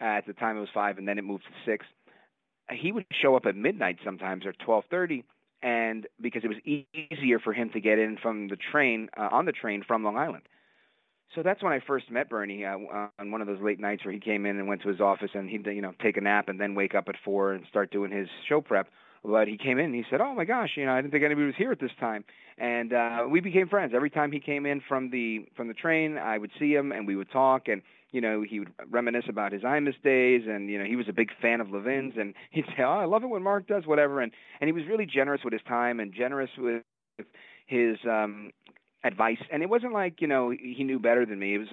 uh, 0.01 0.05
at 0.05 0.27
the 0.27 0.33
time 0.33 0.57
it 0.57 0.61
was 0.61 0.69
five, 0.75 0.99
and 0.99 1.09
then 1.09 1.19
it 1.19 1.25
moved 1.25 1.45
to 1.45 1.71
six. 1.71 1.87
He 2.71 2.93
would 2.93 3.07
show 3.23 3.37
up 3.37 3.47
at 3.47 3.57
midnight 3.57 3.99
sometimes 4.05 4.45
or 4.45 4.53
12:30, 4.53 5.25
and 5.63 6.07
because 6.21 6.43
it 6.45 6.49
was 6.49 6.59
e- 6.65 6.87
easier 7.11 7.39
for 7.39 7.53
him 7.53 7.71
to 7.71 7.81
get 7.81 7.99
in 7.99 8.17
from 8.21 8.49
the 8.49 8.57
train 8.57 9.09
uh, 9.17 9.29
on 9.33 9.45
the 9.45 9.53
train 9.53 9.83
from 9.87 10.05
Long 10.05 10.17
Island. 10.17 10.43
So 11.35 11.43
that's 11.43 11.63
when 11.63 11.73
I 11.73 11.81
first 11.85 12.11
met 12.11 12.29
Bernie 12.31 12.65
uh, 12.65 12.77
on 13.19 13.31
one 13.31 13.41
of 13.41 13.47
those 13.47 13.61
late 13.61 13.81
nights 13.81 14.05
where 14.05 14.15
he 14.15 14.21
came 14.21 14.47
in 14.47 14.59
and 14.59 14.69
went 14.69 14.83
to 14.83 14.89
his 14.89 15.01
office 15.01 15.31
and 15.35 15.49
he'd 15.51 15.67
you 15.67 15.83
know 15.83 15.93
take 16.03 16.17
a 16.17 16.21
nap 16.21 16.49
and 16.49 16.61
then 16.61 16.75
wake 16.75 16.95
up 16.95 17.09
at 17.09 17.17
four 17.25 17.53
and 17.53 17.65
start 17.69 17.91
doing 17.91 18.11
his 18.11 18.29
show 18.49 18.61
prep. 18.61 18.89
But 19.27 19.49
he 19.49 19.59
came 19.59 19.79
in 19.79 19.87
and 19.87 19.95
he 19.95 20.05
said, 20.09 20.21
"Oh 20.21 20.35
my 20.35 20.45
gosh, 20.45 20.71
you 20.77 20.87
know, 20.87 20.93
I 20.93 21.01
didn't 21.01 21.11
think 21.11 21.25
anybody 21.25 21.47
was 21.47 21.57
here 21.57 21.73
at 21.73 21.81
this 21.81 21.91
time." 21.99 22.25
And 22.59 22.93
uh, 22.93 23.27
we 23.29 23.41
became 23.41 23.69
friends. 23.69 23.93
Every 23.95 24.11
time 24.11 24.31
he 24.31 24.41
came 24.41 24.67
in 24.67 24.81
from 24.89 25.11
the 25.11 25.47
from 25.57 25.69
the 25.69 25.75
train, 25.75 26.17
I 26.17 26.39
would 26.39 26.51
see 26.59 26.73
him 26.73 26.93
and 26.93 27.07
we 27.07 27.17
would 27.17 27.31
talk 27.31 27.69
and 27.69 27.83
you 28.13 28.21
know, 28.21 28.43
he 28.43 28.61
would 28.61 28.73
reminisce 28.89 29.27
about 29.29 29.53
his 29.53 29.63
Imus 29.63 30.01
days, 30.03 30.43
and 30.49 30.71
you 30.71 30.79
know, 30.79 30.85
he 30.85 30.97
was 30.97 31.07
a 31.09 31.13
big 31.13 31.31
fan 31.43 31.61
of 31.61 31.69
Levin's, 31.69 32.15
and 32.17 32.35
he'd 32.51 32.65
say, 32.77 32.83
"Oh, 32.83 32.99
I 32.99 33.05
love 33.05 33.23
it 33.25 33.27
when 33.27 33.43
Mark 33.43 33.67
does 33.67 33.87
whatever," 33.87 34.21
and 34.21 34.33
and 34.61 34.69
he 34.69 34.73
was 34.73 34.85
really 34.89 35.07
generous 35.07 35.43
with 35.45 35.53
his 35.53 35.63
time 35.69 36.01
and 36.01 36.15
generous 36.15 36.51
with 36.57 36.83
his 37.67 37.99
um 38.09 38.53
advice. 39.05 39.39
And 39.53 39.63
it 39.63 39.69
wasn't 39.69 39.93
like 39.93 40.21
you 40.21 40.29
know 40.29 40.51
he 40.51 40.83
knew 40.85 40.99
better 40.99 41.27
than 41.27 41.39
me. 41.39 41.57
It 41.57 41.59
was 41.59 41.69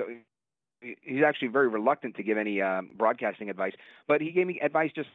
he's 1.02 1.24
actually 1.26 1.48
very 1.48 1.70
reluctant 1.70 2.16
to 2.18 2.24
give 2.24 2.38
any 2.38 2.62
um, 2.62 2.90
broadcasting 2.98 3.50
advice, 3.50 3.74
but 4.08 4.20
he 4.20 4.32
gave 4.32 4.48
me 4.48 4.60
advice 4.62 4.92
just 4.94 5.08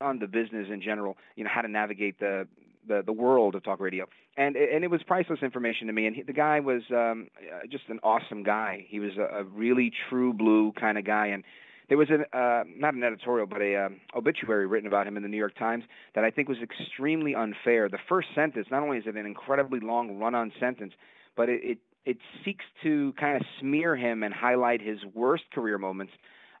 on 0.00 0.18
the 0.18 0.26
business 0.26 0.68
in 0.70 0.80
general. 0.82 1.16
You 1.36 1.44
know, 1.44 1.50
how 1.52 1.62
to 1.62 1.68
navigate 1.68 2.18
the 2.18 2.46
the, 2.86 3.02
the 3.04 3.12
world 3.12 3.54
of 3.54 3.64
talk 3.64 3.80
radio, 3.80 4.06
and 4.36 4.56
and 4.56 4.84
it 4.84 4.90
was 4.90 5.02
priceless 5.06 5.40
information 5.42 5.86
to 5.86 5.92
me. 5.92 6.06
And 6.06 6.16
he, 6.16 6.22
the 6.22 6.32
guy 6.32 6.60
was 6.60 6.82
um, 6.90 7.28
uh, 7.38 7.66
just 7.70 7.84
an 7.88 7.98
awesome 8.02 8.42
guy. 8.42 8.84
He 8.88 9.00
was 9.00 9.12
a, 9.16 9.40
a 9.40 9.44
really 9.44 9.92
true 10.08 10.32
blue 10.32 10.72
kind 10.78 10.98
of 10.98 11.04
guy, 11.04 11.28
and 11.28 11.44
there 11.88 11.98
was 11.98 12.08
an 12.10 12.24
uh, 12.32 12.64
not 12.76 12.94
an 12.94 13.02
editorial, 13.02 13.46
but 13.46 13.62
a 13.62 13.86
um, 13.86 14.00
obituary 14.14 14.66
written 14.66 14.86
about 14.86 15.06
him 15.06 15.16
in 15.16 15.22
the 15.22 15.28
New 15.28 15.36
York 15.36 15.56
Times 15.58 15.84
that 16.14 16.24
I 16.24 16.30
think 16.30 16.48
was 16.48 16.58
extremely 16.62 17.34
unfair. 17.34 17.88
The 17.88 17.98
first 18.08 18.28
sentence, 18.34 18.66
not 18.70 18.82
only 18.82 18.98
is 18.98 19.04
it 19.06 19.16
an 19.16 19.26
incredibly 19.26 19.80
long 19.80 20.18
run-on 20.18 20.52
sentence, 20.60 20.92
but 21.36 21.48
it, 21.48 21.60
it 21.62 21.78
it 22.04 22.18
seeks 22.44 22.64
to 22.82 23.14
kind 23.18 23.36
of 23.36 23.42
smear 23.60 23.96
him 23.96 24.22
and 24.22 24.34
highlight 24.34 24.82
his 24.82 24.98
worst 25.14 25.44
career 25.54 25.78
moments 25.78 26.12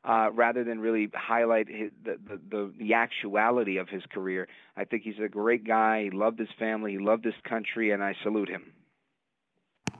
uh, 0.04 0.30
rather 0.32 0.64
than 0.64 0.80
really 0.80 1.08
highlight 1.14 1.68
his, 1.68 1.90
the, 2.04 2.18
the, 2.28 2.40
the, 2.50 2.72
the 2.78 2.94
actuality 2.94 3.78
of 3.78 3.88
his 3.88 4.02
career. 4.12 4.46
I 4.76 4.84
think 4.84 5.02
he's 5.02 5.18
a 5.24 5.28
great 5.28 5.66
guy. 5.66 6.04
He 6.04 6.10
loved 6.10 6.38
his 6.38 6.48
family. 6.58 6.92
He 6.92 6.98
loved 6.98 7.24
this 7.24 7.34
country, 7.48 7.90
and 7.92 8.02
I 8.02 8.14
salute 8.22 8.48
him. 8.48 8.72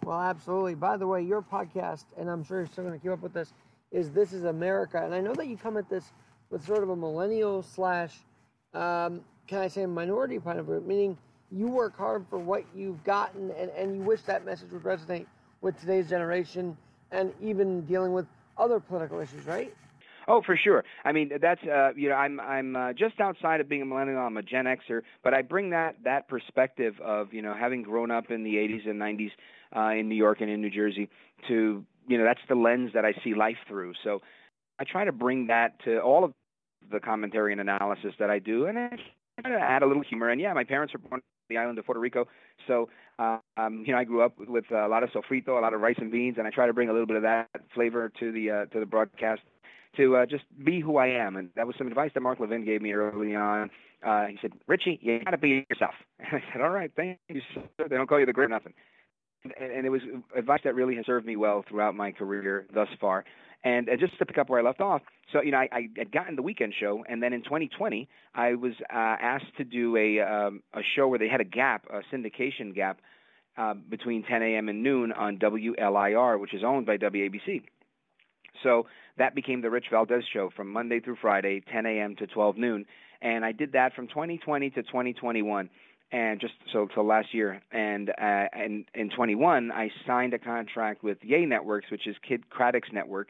well, 0.05 0.21
absolutely. 0.21 0.75
By 0.75 0.97
the 0.97 1.07
way, 1.07 1.23
your 1.23 1.43
podcast, 1.43 2.05
and 2.19 2.29
I'm 2.29 2.45
sure 2.45 2.59
you're 2.59 2.67
still 2.67 2.85
going 2.85 2.99
to 2.99 3.03
keep 3.03 3.13
up 3.13 3.23
with 3.23 3.33
this, 3.33 3.55
is 3.91 4.11
This 4.11 4.33
Is 4.33 4.45
America, 4.45 5.03
and 5.03 5.15
I 5.15 5.21
know 5.21 5.35
that 5.35 5.47
you 5.47 5.57
come 5.57 5.77
at 5.77 5.89
this 5.89 6.13
with 6.51 6.65
sort 6.65 6.83
of 6.83 6.91
a 6.91 6.97
millennial 6.97 7.63
slash, 7.63 8.17
um, 8.75 9.23
can 9.47 9.61
I 9.61 9.69
say, 9.69 9.87
minority 9.87 10.39
point 10.39 10.59
of 10.59 10.67
view, 10.67 10.83
meaning 10.87 11.17
you 11.51 11.69
work 11.69 11.97
hard 11.97 12.27
for 12.29 12.39
what 12.39 12.65
you've 12.75 13.03
gotten, 13.05 13.53
and, 13.53 13.71
and 13.71 13.97
you 13.97 14.03
wish 14.03 14.23
that 14.23 14.45
message 14.45 14.71
would 14.73 14.83
resonate 14.83 15.27
with 15.63 15.79
today's 15.81 16.09
generation, 16.11 16.77
and 17.11 17.33
even 17.41 17.83
dealing 17.83 18.13
with 18.13 18.27
other 18.59 18.81
political 18.81 19.21
issues, 19.21 19.47
right? 19.47 19.75
Oh, 20.27 20.43
for 20.45 20.57
sure. 20.57 20.85
I 21.05 21.13
mean, 21.13 21.31
that's 21.41 21.63
uh, 21.63 21.91
you 21.97 22.09
know, 22.09 22.15
I'm 22.15 22.41
I'm 22.41 22.77
uh, 22.77 22.93
just 22.93 23.21
outside 23.21 23.61
of 23.61 23.69
being 23.69 23.83
a 23.83 23.87
millennial. 23.87 24.19
I'm 24.19 24.37
a 24.37 24.43
Gen 24.43 24.65
Xer, 24.65 25.03
but 25.23 25.35
I 25.35 25.43
bring 25.43 25.71
that 25.71 25.97
that 26.05 26.29
perspective 26.29 26.95
of 27.03 27.33
you 27.33 27.43
know 27.43 27.55
having 27.55 27.83
grown 27.83 28.11
up 28.11 28.31
in 28.31 28.43
the 28.45 28.55
80s 28.55 28.89
and 28.89 29.01
90s 29.01 29.31
uh, 29.77 29.99
in 29.99 30.09
New 30.09 30.15
York 30.15 30.41
and 30.41 30.51
in 30.51 30.61
New 30.61 30.71
Jersey 30.71 31.09
to 31.49 31.85
you 32.09 32.19
know 32.19 32.25
that's 32.25 32.41
the 32.49 32.55
lens 32.55 32.91
that 32.95 33.05
I 33.05 33.13
see 33.23 33.35
life 33.35 33.57
through. 33.69 33.93
So 34.03 34.21
I 34.79 34.85
try 34.85 35.05
to 35.05 35.13
bring 35.13 35.47
that 35.49 35.83
to 35.85 36.01
all 36.01 36.25
of 36.25 36.33
the 36.91 37.01
commentary 37.01 37.53
and 37.53 37.61
analysis 37.61 38.15
that 38.19 38.31
I 38.31 38.39
do, 38.39 38.67
and 38.67 38.79
I 38.79 38.89
try 39.41 39.51
to 39.51 39.59
add 39.59 39.83
a 39.83 39.87
little 39.87 40.03
humor. 40.03 40.31
And 40.31 40.41
yeah, 40.41 40.53
my 40.53 40.65
parents 40.65 40.95
are 40.95 40.99
born 40.99 41.15
on 41.15 41.21
the 41.49 41.59
island 41.59 41.79
of 41.79 41.85
Puerto 41.85 42.01
Rico, 42.01 42.27
so 42.67 42.89
uh, 43.19 43.39
um, 43.59 43.85
you 43.87 43.93
know 43.93 43.99
I 43.99 44.05
grew 44.05 44.23
up 44.23 44.35
with 44.39 44.71
a 44.71 44.89
lot 44.89 45.03
of 45.03 45.11
sofrito, 45.11 45.59
a 45.59 45.61
lot 45.61 45.75
of 45.75 45.81
rice 45.81 45.97
and 45.99 46.11
beans, 46.11 46.37
and 46.39 46.47
I 46.47 46.51
try 46.51 46.67
to 46.67 46.73
bring 46.73 46.89
a 46.89 46.93
little 46.93 47.07
bit 47.07 47.17
of 47.17 47.23
that 47.23 47.49
flavor 47.75 48.11
to 48.21 48.33
the 48.33 48.51
uh, 48.51 48.65
to 48.67 48.81
the 48.81 48.87
broadcast 48.87 49.43
to 49.97 50.17
uh, 50.17 50.27
just 50.27 50.45
be 50.65 50.81
who 50.81 50.97
I 50.97 51.09
am. 51.09 51.37
And 51.37 51.51
that 51.57 51.67
was 51.67 51.77
some 51.77 51.87
advice 51.87 52.11
that 52.15 52.21
Mark 52.21 52.41
Levin 52.41 52.65
gave 52.65 52.83
me 52.83 52.93
early 52.93 53.35
on. 53.35 53.71
Uh, 54.05 54.27
he 54.27 54.39
said, 54.41 54.53
Richie, 54.67 54.99
you 55.03 55.21
got 55.25 55.31
to 55.31 55.39
be 55.39 55.67
yourself. 55.71 55.95
And 56.19 56.41
I 56.41 56.53
said, 56.53 56.63
all 56.63 56.71
right, 56.71 56.91
thank 56.95 57.19
you, 57.29 57.41
sir. 57.55 57.63
They 57.89 57.97
don't 57.97 58.07
call 58.07 58.21
you 58.21 58.27
the 58.27 58.33
great 58.33 58.51
nothing. 58.51 58.73
And, 59.45 59.73
and 59.73 59.87
it 59.87 59.91
was 59.91 60.01
advice 60.37 60.61
that 60.65 60.75
really 60.75 60.97
has 60.97 61.07
served 61.07 61.27
me 61.27 61.37
well 61.37 61.65
throughout 61.69 61.95
my 61.95 62.13
career 62.13 62.67
thus 62.73 62.89
far. 63.01 63.25
And 63.63 63.89
uh, 63.89 63.97
just 63.99 64.19
to 64.19 64.27
pick 64.27 64.39
up 64.39 64.51
where 64.51 64.61
I 64.61 64.63
left 64.63 64.81
off, 64.81 65.03
so 65.33 65.43
you 65.43 65.51
know, 65.51 65.59
I, 65.59 65.69
I 65.73 65.89
had 65.97 66.13
gotten 66.13 66.37
the 66.37 66.43
weekend 66.43 66.75
show, 66.79 67.03
and 67.09 67.23
then 67.23 67.33
in 67.33 67.43
2020, 67.43 68.09
I 68.35 68.55
was 68.55 68.73
uh, 68.93 68.97
asked 69.21 69.57
to 69.57 69.65
do 69.65 69.97
a 69.97 70.21
um, 70.21 70.63
a 70.75 70.81
show 70.95 71.09
where 71.09 71.19
they 71.19 71.29
had 71.29 71.41
a 71.41 71.45
gap, 71.45 71.87
a 71.91 72.01
syndication 72.15 72.75
gap, 72.75 73.01
uh, 73.57 73.75
between 73.89 74.23
10 74.23 74.43
a.m. 74.43 74.69
and 74.69 74.83
noon 74.83 75.13
on 75.13 75.39
WLIR, 75.39 76.39
which 76.41 76.53
is 76.53 76.63
owned 76.65 76.87
by 76.87 76.99
WABC. 76.99 77.63
So 78.63 78.87
that 79.19 79.35
became 79.35 79.63
the 79.63 79.71
Rich 79.71 79.87
Valdes 79.91 80.25
show 80.33 80.51
from 80.57 80.73
Monday 80.73 81.01
through 81.01 81.17
Friday, 81.21 81.63
10 81.73 81.87
a.m. 81.87 82.17
to 82.17 82.27
12 82.27 82.57
noon. 82.57 82.87
And 83.23 83.45
I 83.45 83.53
did 83.53 83.73
that 83.73 83.95
from 83.95 84.09
2020 84.09 84.71
to 84.71 84.83
2021. 84.83 85.71
and 86.13 86.41
just 86.41 86.55
so 86.73 86.87
till 86.95 87.07
last 87.07 87.33
year. 87.33 87.61
And 87.73 88.11
uh, 88.11 88.13
and 88.53 88.85
in 88.95 89.11
21, 89.11 89.73
I 89.73 89.91
signed 90.07 90.35
a 90.35 90.39
contract 90.39 91.03
with 91.03 91.19
Yea 91.23 91.45
Networks, 91.47 91.91
which 91.91 92.07
is 92.07 92.17
Kidd 92.27 92.45
Kraddick's 92.51 92.93
network, 92.93 93.29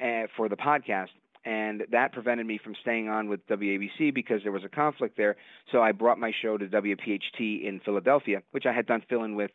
uh, 0.00 0.26
for 0.36 0.48
the 0.48 0.56
podcast. 0.56 1.08
And 1.44 1.82
that 1.90 2.12
prevented 2.12 2.46
me 2.46 2.58
from 2.62 2.74
staying 2.80 3.08
on 3.08 3.28
with 3.28 3.46
WABC 3.48 4.14
because 4.14 4.42
there 4.42 4.52
was 4.52 4.64
a 4.64 4.68
conflict 4.68 5.16
there. 5.16 5.36
So 5.72 5.82
I 5.82 5.92
brought 5.92 6.18
my 6.18 6.32
show 6.40 6.56
to 6.56 6.66
WPHT 6.66 7.66
in 7.66 7.80
Philadelphia, 7.84 8.42
which 8.52 8.64
I 8.64 8.72
had 8.72 8.86
done 8.86 9.02
fill-in 9.08 9.34
with 9.34 9.50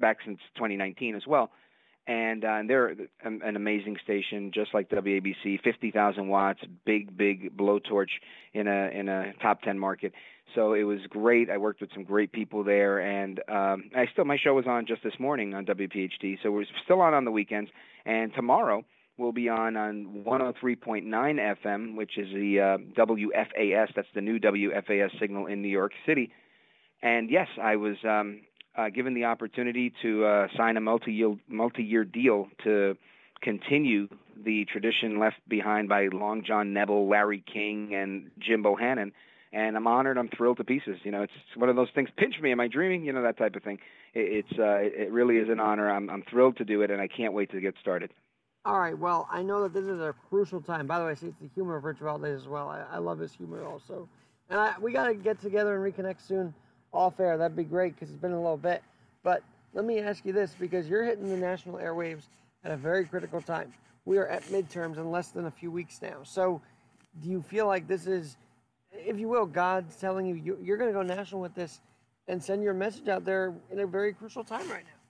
back 0.00 0.18
since 0.24 0.38
2019 0.56 1.14
as 1.14 1.26
well 1.26 1.50
and, 2.06 2.44
uh, 2.44 2.48
and 2.48 2.68
they're 2.68 2.94
an, 3.22 3.56
amazing 3.56 3.96
station, 4.02 4.50
just 4.52 4.74
like 4.74 4.90
WABC, 4.90 5.62
50,000 5.62 6.28
watts, 6.28 6.60
big, 6.84 7.16
big 7.16 7.56
blowtorch 7.56 8.10
in 8.52 8.66
a 8.68 8.90
in 8.92 9.08
a 9.08 9.32
top 9.40 9.62
10 9.62 9.78
market. 9.78 10.12
So 10.54 10.74
it 10.74 10.82
was 10.82 11.00
great. 11.08 11.48
I 11.48 11.56
worked 11.56 11.80
with 11.80 11.90
some 11.94 12.04
great 12.04 12.30
people 12.30 12.62
there, 12.62 13.00
and 13.00 13.40
um, 13.48 13.90
I 13.96 14.06
still 14.12 14.24
my 14.24 14.36
show 14.36 14.54
was 14.54 14.66
on 14.66 14.86
just 14.86 15.02
this 15.02 15.14
morning 15.18 15.54
on 15.54 15.64
WPHT, 15.64 16.38
so 16.42 16.50
we're 16.50 16.66
still 16.84 17.00
on 17.00 17.14
on 17.14 17.24
the 17.24 17.30
weekends. 17.30 17.70
And 18.04 18.32
tomorrow 18.34 18.84
we'll 19.16 19.32
be 19.32 19.48
on 19.48 19.76
on 19.76 20.24
103.9 20.26 21.04
FM, 21.08 21.96
which 21.96 22.18
is 22.18 22.28
the 22.34 22.60
uh, 22.60 22.78
WFAS. 22.98 23.88
That's 23.96 24.08
the 24.14 24.20
new 24.20 24.38
WFAS 24.38 25.18
signal 25.18 25.46
in 25.46 25.62
New 25.62 25.68
York 25.68 25.92
City. 26.06 26.30
And 27.02 27.30
yes, 27.30 27.48
I 27.60 27.76
was 27.76 27.96
um, 28.04 28.42
uh, 28.76 28.88
given 28.88 29.14
the 29.14 29.24
opportunity 29.24 29.92
to 30.02 30.24
uh, 30.24 30.48
sign 30.56 30.76
a 30.76 30.80
multi-year, 30.80 31.36
multi-year 31.48 32.04
deal 32.04 32.48
to 32.64 32.96
continue 33.40 34.08
the 34.44 34.64
tradition 34.64 35.18
left 35.18 35.36
behind 35.48 35.88
by 35.88 36.08
Long 36.12 36.42
John 36.44 36.72
Nebel, 36.72 37.08
Larry 37.08 37.44
King, 37.52 37.94
and 37.94 38.30
Jim 38.38 38.64
Bohannon. 38.64 39.12
And 39.52 39.76
I'm 39.76 39.86
honored. 39.86 40.18
I'm 40.18 40.28
thrilled 40.28 40.56
to 40.56 40.64
pieces. 40.64 40.98
You 41.04 41.12
know, 41.12 41.22
it's 41.22 41.32
one 41.54 41.68
of 41.68 41.76
those 41.76 41.88
things. 41.94 42.08
Pinch 42.16 42.34
me. 42.42 42.50
Am 42.50 42.58
I 42.58 42.66
dreaming? 42.66 43.04
You 43.04 43.12
know, 43.12 43.22
that 43.22 43.38
type 43.38 43.54
of 43.54 43.62
thing. 43.62 43.78
It, 44.12 44.44
it's 44.48 44.58
uh, 44.58 44.78
it 44.78 45.12
really 45.12 45.36
is 45.36 45.48
an 45.48 45.60
honor. 45.60 45.88
I'm 45.88 46.10
I'm 46.10 46.24
thrilled 46.28 46.56
to 46.56 46.64
do 46.64 46.82
it, 46.82 46.90
and 46.90 47.00
I 47.00 47.06
can't 47.06 47.32
wait 47.32 47.52
to 47.52 47.60
get 47.60 47.74
started. 47.80 48.10
All 48.64 48.80
right. 48.80 48.98
Well, 48.98 49.28
I 49.30 49.42
know 49.42 49.62
that 49.62 49.72
this 49.72 49.84
is 49.84 50.00
a 50.00 50.12
crucial 50.28 50.60
time. 50.60 50.88
By 50.88 50.98
the 50.98 51.04
way, 51.04 51.12
I 51.12 51.14
see 51.14 51.28
it's 51.28 51.38
the 51.40 51.50
humor 51.54 51.76
of 51.76 51.84
Rich 51.84 51.98
Valdes 51.98 52.24
as 52.24 52.48
well. 52.48 52.68
I, 52.68 52.82
I 52.96 52.98
love 52.98 53.20
his 53.20 53.32
humor 53.32 53.64
also. 53.64 54.08
And 54.50 54.58
I, 54.58 54.74
we 54.80 54.92
got 54.92 55.06
to 55.06 55.14
get 55.14 55.40
together 55.40 55.76
and 55.76 55.94
reconnect 55.94 56.20
soon 56.26 56.52
off 56.94 57.20
air. 57.20 57.36
That'd 57.36 57.56
be 57.56 57.64
great 57.64 57.94
because 57.94 58.10
it's 58.10 58.20
been 58.20 58.32
a 58.32 58.40
little 58.40 58.56
bit. 58.56 58.82
But 59.22 59.42
let 59.74 59.84
me 59.84 59.98
ask 59.98 60.24
you 60.24 60.32
this 60.32 60.54
because 60.58 60.88
you're 60.88 61.04
hitting 61.04 61.28
the 61.28 61.36
national 61.36 61.76
airwaves 61.76 62.24
at 62.64 62.70
a 62.70 62.76
very 62.76 63.04
critical 63.04 63.42
time. 63.42 63.72
We 64.04 64.18
are 64.18 64.26
at 64.26 64.44
midterms 64.44 64.96
in 64.96 65.10
less 65.10 65.28
than 65.28 65.46
a 65.46 65.50
few 65.50 65.70
weeks 65.70 66.00
now. 66.00 66.22
So, 66.22 66.60
do 67.22 67.28
you 67.28 67.42
feel 67.42 67.66
like 67.66 67.86
this 67.86 68.06
is, 68.06 68.36
if 68.92 69.18
you 69.18 69.28
will, 69.28 69.46
God's 69.46 69.96
telling 69.96 70.26
you 70.26 70.58
you're 70.62 70.76
going 70.76 70.90
to 70.90 70.94
go 70.94 71.02
national 71.02 71.40
with 71.40 71.54
this 71.54 71.80
and 72.26 72.42
send 72.42 72.62
your 72.62 72.74
message 72.74 73.08
out 73.08 73.24
there 73.24 73.54
in 73.70 73.80
a 73.80 73.86
very 73.86 74.12
crucial 74.12 74.44
time 74.44 74.68
right 74.68 74.84
now? 74.84 75.03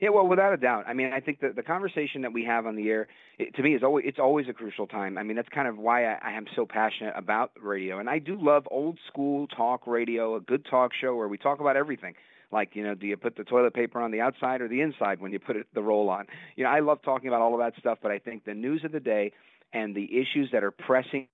Yeah, 0.00 0.10
well, 0.10 0.28
without 0.28 0.52
a 0.52 0.56
doubt. 0.56 0.84
I 0.86 0.92
mean, 0.92 1.12
I 1.12 1.18
think 1.18 1.40
that 1.40 1.56
the 1.56 1.62
conversation 1.62 2.22
that 2.22 2.32
we 2.32 2.44
have 2.44 2.66
on 2.66 2.76
the 2.76 2.88
air, 2.88 3.08
it, 3.38 3.54
to 3.56 3.62
me, 3.62 3.74
is 3.74 3.82
always 3.82 4.04
it's 4.06 4.18
always 4.20 4.46
a 4.48 4.52
crucial 4.52 4.86
time. 4.86 5.18
I 5.18 5.24
mean, 5.24 5.36
that's 5.36 5.48
kind 5.48 5.66
of 5.66 5.76
why 5.76 6.04
I, 6.06 6.18
I 6.22 6.32
am 6.32 6.46
so 6.54 6.66
passionate 6.66 7.14
about 7.16 7.50
radio, 7.60 7.98
and 7.98 8.08
I 8.08 8.20
do 8.20 8.36
love 8.40 8.68
old 8.70 8.98
school 9.08 9.48
talk 9.48 9.86
radio, 9.88 10.36
a 10.36 10.40
good 10.40 10.64
talk 10.70 10.92
show 10.98 11.16
where 11.16 11.26
we 11.26 11.36
talk 11.36 11.58
about 11.60 11.76
everything. 11.76 12.14
Like, 12.52 12.76
you 12.76 12.84
know, 12.84 12.94
do 12.94 13.06
you 13.06 13.16
put 13.16 13.36
the 13.36 13.44
toilet 13.44 13.74
paper 13.74 14.00
on 14.00 14.10
the 14.12 14.20
outside 14.20 14.60
or 14.60 14.68
the 14.68 14.80
inside 14.80 15.20
when 15.20 15.32
you 15.32 15.38
put 15.40 15.56
it, 15.56 15.66
the 15.74 15.82
roll 15.82 16.08
on? 16.08 16.26
You 16.56 16.64
know, 16.64 16.70
I 16.70 16.80
love 16.80 17.02
talking 17.02 17.28
about 17.28 17.42
all 17.42 17.52
of 17.52 17.60
that 17.60 17.78
stuff, 17.78 17.98
but 18.00 18.10
I 18.10 18.18
think 18.18 18.44
the 18.44 18.54
news 18.54 18.84
of 18.84 18.92
the 18.92 19.00
day 19.00 19.32
and 19.72 19.94
the 19.94 20.04
issues 20.16 20.48
that 20.52 20.62
are 20.62 20.70
pressing 20.70 21.26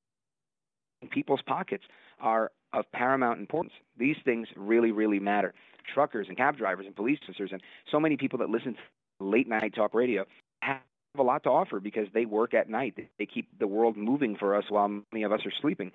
people's 1.11 1.42
pockets 1.47 1.85
are 2.21 2.50
of 2.75 2.90
paramount 2.93 3.40
importance. 3.40 3.75
These 3.99 4.16
things 4.25 4.49
really, 4.57 4.93
really 4.93 5.21
matter 5.21 5.54
truckers 5.93 6.28
and 6.28 6.37
cab 6.37 6.57
drivers 6.57 6.87
and 6.87 6.97
police 6.97 7.19
officers 7.25 7.50
and 7.52 7.61
so 7.90 8.00
many 8.00 8.16
people 8.16 8.38
that 8.38 8.49
listen 8.49 8.75
to 8.75 9.25
late 9.25 9.49
night 9.49 9.75
talk 9.75 9.95
radio 9.95 10.25
have 10.62 10.78
a 11.19 11.23
lot 11.23 11.43
to 11.45 11.50
offer 11.50 11.78
because 11.81 12.07
they 12.14 12.25
work 12.25 12.54
at 12.54 12.69
night. 12.69 12.95
They 13.19 13.26
keep 13.26 13.47
the 13.59 13.66
world 13.66 13.97
moving 13.97 14.37
for 14.37 14.57
us 14.57 14.64
while 14.69 14.88
many 15.12 15.25
of 15.25 15.33
us 15.33 15.40
are 15.45 15.52
sleeping. 15.61 15.93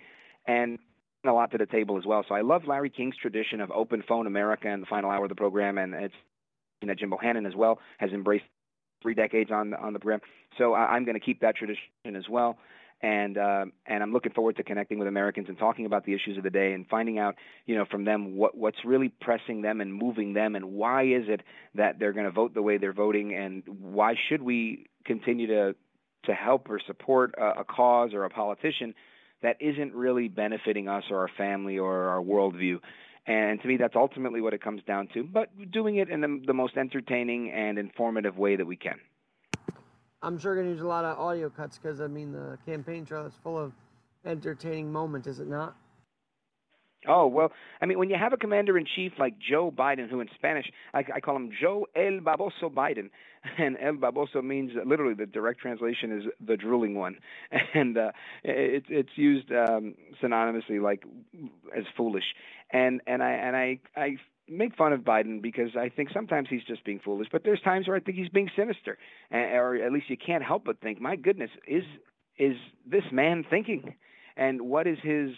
And 0.48 0.79
a 1.25 1.31
lot 1.31 1.51
to 1.51 1.57
the 1.57 1.65
table 1.65 1.98
as 1.98 2.05
well. 2.05 2.24
So 2.27 2.33
I 2.33 2.41
love 2.41 2.63
Larry 2.65 2.89
King's 2.89 3.17
tradition 3.17 3.59
of 3.59 3.71
open 3.71 4.03
phone 4.07 4.25
America 4.25 4.69
in 4.69 4.79
the 4.79 4.86
final 4.86 5.12
hour 5.12 5.25
of 5.25 5.29
the 5.29 5.36
program, 5.36 5.77
and 5.77 5.93
it's 5.93 6.13
you 6.81 6.88
know 6.88 6.93
Jim 6.93 7.12
Bohannon 7.12 7.45
as 7.45 7.55
well 7.55 7.79
has 7.98 8.12
embraced 8.12 8.45
three 9.01 9.13
decades 9.13 9.51
on 9.51 9.74
on 9.74 9.91
the 9.91 10.00
program. 10.00 10.21
So 10.57 10.74
I'm 10.74 11.03
going 11.03 11.15
to 11.15 11.19
keep 11.19 11.41
that 11.41 11.57
tradition 11.57 12.15
as 12.15 12.29
well 12.29 12.57
and 13.01 13.38
uh, 13.38 13.65
and 13.86 14.03
I'm 14.03 14.12
looking 14.12 14.34
forward 14.34 14.58
to 14.58 14.63
connecting 14.63 15.00
with 15.00 15.08
Americans 15.08 15.48
and 15.48 15.58
talking 15.58 15.86
about 15.86 16.06
the 16.06 16.13
issues 16.13 16.38
of 16.38 16.44
the 16.44 16.50
day 16.50 16.74
and 16.74 16.88
finding 16.88 17.18
out, 17.18 17.36
you 17.65 17.75
know, 17.75 17.86
from 17.86 18.06
them 18.06 18.36
what 18.36 18.58
what's 18.58 18.84
really 18.84 19.10
pressing 19.22 19.62
them 19.62 19.82
and 19.82 19.94
moving 19.94 20.34
them, 20.34 20.56
and 20.56 20.65
why 20.74 21.03
is 21.03 21.24
it 21.27 21.41
that 21.75 22.00
they're 22.00 22.13
going 22.13 22.25
to 22.25 22.32
vote 22.32 22.53
the 22.53 22.62
way 22.62 22.77
they're 22.77 22.94
voting, 22.94 23.34
and 23.34 23.63
why 23.68 24.15
should 24.27 24.41
we 24.41 24.88
continue 25.06 25.48
to 25.48 25.75
to 26.25 26.34
help 26.34 26.70
or 26.70 26.79
support 26.86 27.34
a, 27.38 27.62
a 27.62 27.63
cause 27.63 28.13
or 28.13 28.25
a 28.25 28.29
politician 28.29 28.94
that 29.41 29.58
isn't 29.62 29.94
really 29.94 30.27
benefiting 30.27 30.89
us 30.89 31.03
or 31.10 31.20
our 31.20 31.29
family 31.38 31.77
or 31.77 32.10
our 32.10 32.22
worldview. 32.22 32.79
And 33.25 33.62
to 33.62 33.68
me, 33.68 33.77
that's 33.77 33.96
ultimately 33.96 34.41
what 34.41 34.53
it 34.53 34.62
comes 34.62 34.82
down 34.84 35.08
to. 35.13 35.24
But 35.24 35.50
doing 35.72 35.98
it 35.98 36.10
in 36.10 36.22
the, 36.22 36.41
the 36.46 36.53
most 36.53 36.77
entertaining 36.77 37.51
and 37.51 37.77
informative 37.77 38.38
way 38.38 38.56
that 38.56 38.65
we 38.65 38.75
can. 38.75 39.00
I'm 40.21 40.38
sure 40.38 40.55
going 40.55 40.67
to 40.67 40.73
use 40.73 40.81
a 40.81 40.88
lot 40.88 41.05
of 41.05 41.17
audio 41.17 41.49
cuts 41.49 41.77
because 41.77 42.01
I 42.01 42.07
mean 42.07 42.31
the 42.31 42.57
campaign 42.65 43.05
trail 43.05 43.25
is 43.25 43.33
full 43.43 43.57
of 43.57 43.73
entertaining 44.25 44.91
moments, 44.91 45.27
is 45.27 45.39
it 45.39 45.47
not? 45.47 45.75
Oh 47.07 47.27
well, 47.27 47.53
I 47.81 47.85
mean, 47.85 47.97
when 47.97 48.09
you 48.09 48.17
have 48.19 48.33
a 48.33 48.38
commander 48.38 48.77
in 48.77 48.85
chief 48.85 49.13
like 49.17 49.35
Joe 49.39 49.71
Biden, 49.71 50.09
who 50.09 50.19
in 50.19 50.27
Spanish 50.35 50.69
I, 50.93 51.05
I 51.15 51.19
call 51.21 51.38
him 51.38 51.49
Joe 51.59 51.88
El 51.95 52.19
Baboso 52.19 52.69
Biden, 52.69 53.09
and 53.57 53.77
El 53.81 53.93
Baboso 53.93 54.43
means 54.43 54.71
literally 54.85 55.13
the 55.13 55.25
direct 55.25 55.61
translation 55.61 56.17
is 56.17 56.25
the 56.45 56.57
drooling 56.57 56.95
one, 56.95 57.15
and 57.73 57.97
uh, 57.97 58.11
it, 58.43 58.83
it's 58.89 59.11
used 59.15 59.49
um, 59.51 59.95
synonymously 60.21 60.81
like 60.81 61.03
as 61.75 61.85
foolish, 61.95 62.25
and 62.71 62.99
and 63.07 63.23
I 63.23 63.31
and 63.31 63.55
I 63.55 63.79
I 63.95 64.17
make 64.50 64.75
fun 64.75 64.94
of 64.94 65.01
Biden 65.01 65.41
because 65.41 65.75
I 65.77 65.89
think 65.89 66.10
sometimes 66.13 66.48
he's 66.50 66.63
just 66.63 66.84
being 66.84 67.00
foolish, 67.03 67.27
but 67.32 67.44
there's 67.44 67.62
times 67.62 67.88
where 67.88 67.96
I 67.96 68.00
think 68.00 68.18
he's 68.18 68.29
being 68.29 68.50
sinister, 68.56 68.98
or 69.32 69.75
at 69.75 69.91
least 69.91 70.10
you 70.10 70.18
can't 70.18 70.44
help 70.44 70.65
but 70.65 70.79
think, 70.82 71.00
my 71.00 71.15
goodness, 71.15 71.51
is 71.68 71.84
is 72.38 72.56
this 72.86 73.03
man 73.12 73.46
thinking, 73.50 73.96
and 74.38 74.62
what 74.62 74.88
is 74.88 74.98
his, 75.03 75.32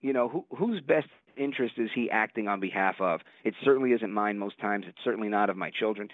you 0.00 0.14
know, 0.14 0.28
who, 0.28 0.44
whose 0.56 0.80
best 0.80 1.08
interest 1.36 1.74
is 1.76 1.90
he 1.94 2.10
acting 2.10 2.48
on 2.48 2.60
behalf 2.60 2.94
of? 2.98 3.20
It 3.44 3.54
certainly 3.62 3.92
isn't 3.92 4.10
mine 4.10 4.38
most 4.38 4.58
times. 4.58 4.86
It's 4.88 4.98
certainly 5.04 5.28
not 5.28 5.50
of 5.50 5.56
my 5.56 5.70
children. 5.70 6.08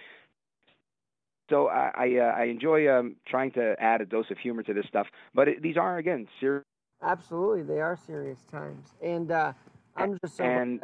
So 1.49 1.69
I 1.69 1.93
I, 1.95 2.17
uh, 2.19 2.35
I 2.39 2.45
enjoy 2.45 2.93
um, 2.93 3.17
trying 3.27 3.53
to 3.53 3.77
add 3.79 4.01
a 4.01 4.07
dose 4.07 4.31
of 4.31 4.39
humor 4.39 4.63
to 4.65 4.75
this 4.75 4.87
stuff, 4.87 5.07
but 5.35 5.49
it, 5.49 5.63
these 5.63 5.77
are 5.77 5.99
again 5.99 6.29
serious. 6.41 6.65
Absolutely, 7.03 7.63
they 7.63 7.81
are 7.81 7.97
serious 7.97 8.39
times, 8.51 8.95
and 9.03 9.31
uh, 9.31 9.53
I'm 9.97 10.19
just 10.23 10.37
so 10.37 10.45
and 10.45 10.81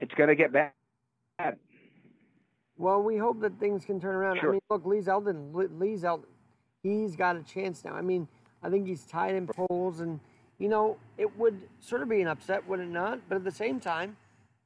it's 0.00 0.14
going 0.14 0.28
to 0.28 0.34
get 0.34 0.52
bad. 0.52 0.72
Well, 2.76 3.02
we 3.02 3.16
hope 3.16 3.40
that 3.40 3.58
things 3.60 3.84
can 3.84 4.00
turn 4.00 4.14
around. 4.14 4.40
Sure. 4.40 4.48
I 4.48 4.52
mean, 4.52 4.60
look, 4.70 4.84
Lee 4.84 4.98
Zeldin, 4.98 5.54
Lee 5.54 5.94
Zeldin, 5.94 6.24
he's 6.82 7.14
got 7.14 7.36
a 7.36 7.42
chance 7.42 7.84
now. 7.84 7.94
I 7.94 8.00
mean, 8.00 8.26
I 8.62 8.70
think 8.70 8.86
he's 8.86 9.04
tied 9.04 9.34
in 9.34 9.46
polls, 9.46 10.00
and 10.00 10.18
you 10.58 10.68
know, 10.68 10.96
it 11.18 11.36
would 11.38 11.60
sort 11.80 12.02
of 12.02 12.08
be 12.08 12.20
an 12.22 12.28
upset, 12.28 12.66
would 12.68 12.80
it 12.80 12.88
not? 12.88 13.20
But 13.28 13.36
at 13.36 13.44
the 13.44 13.50
same 13.50 13.78
time, 13.78 14.16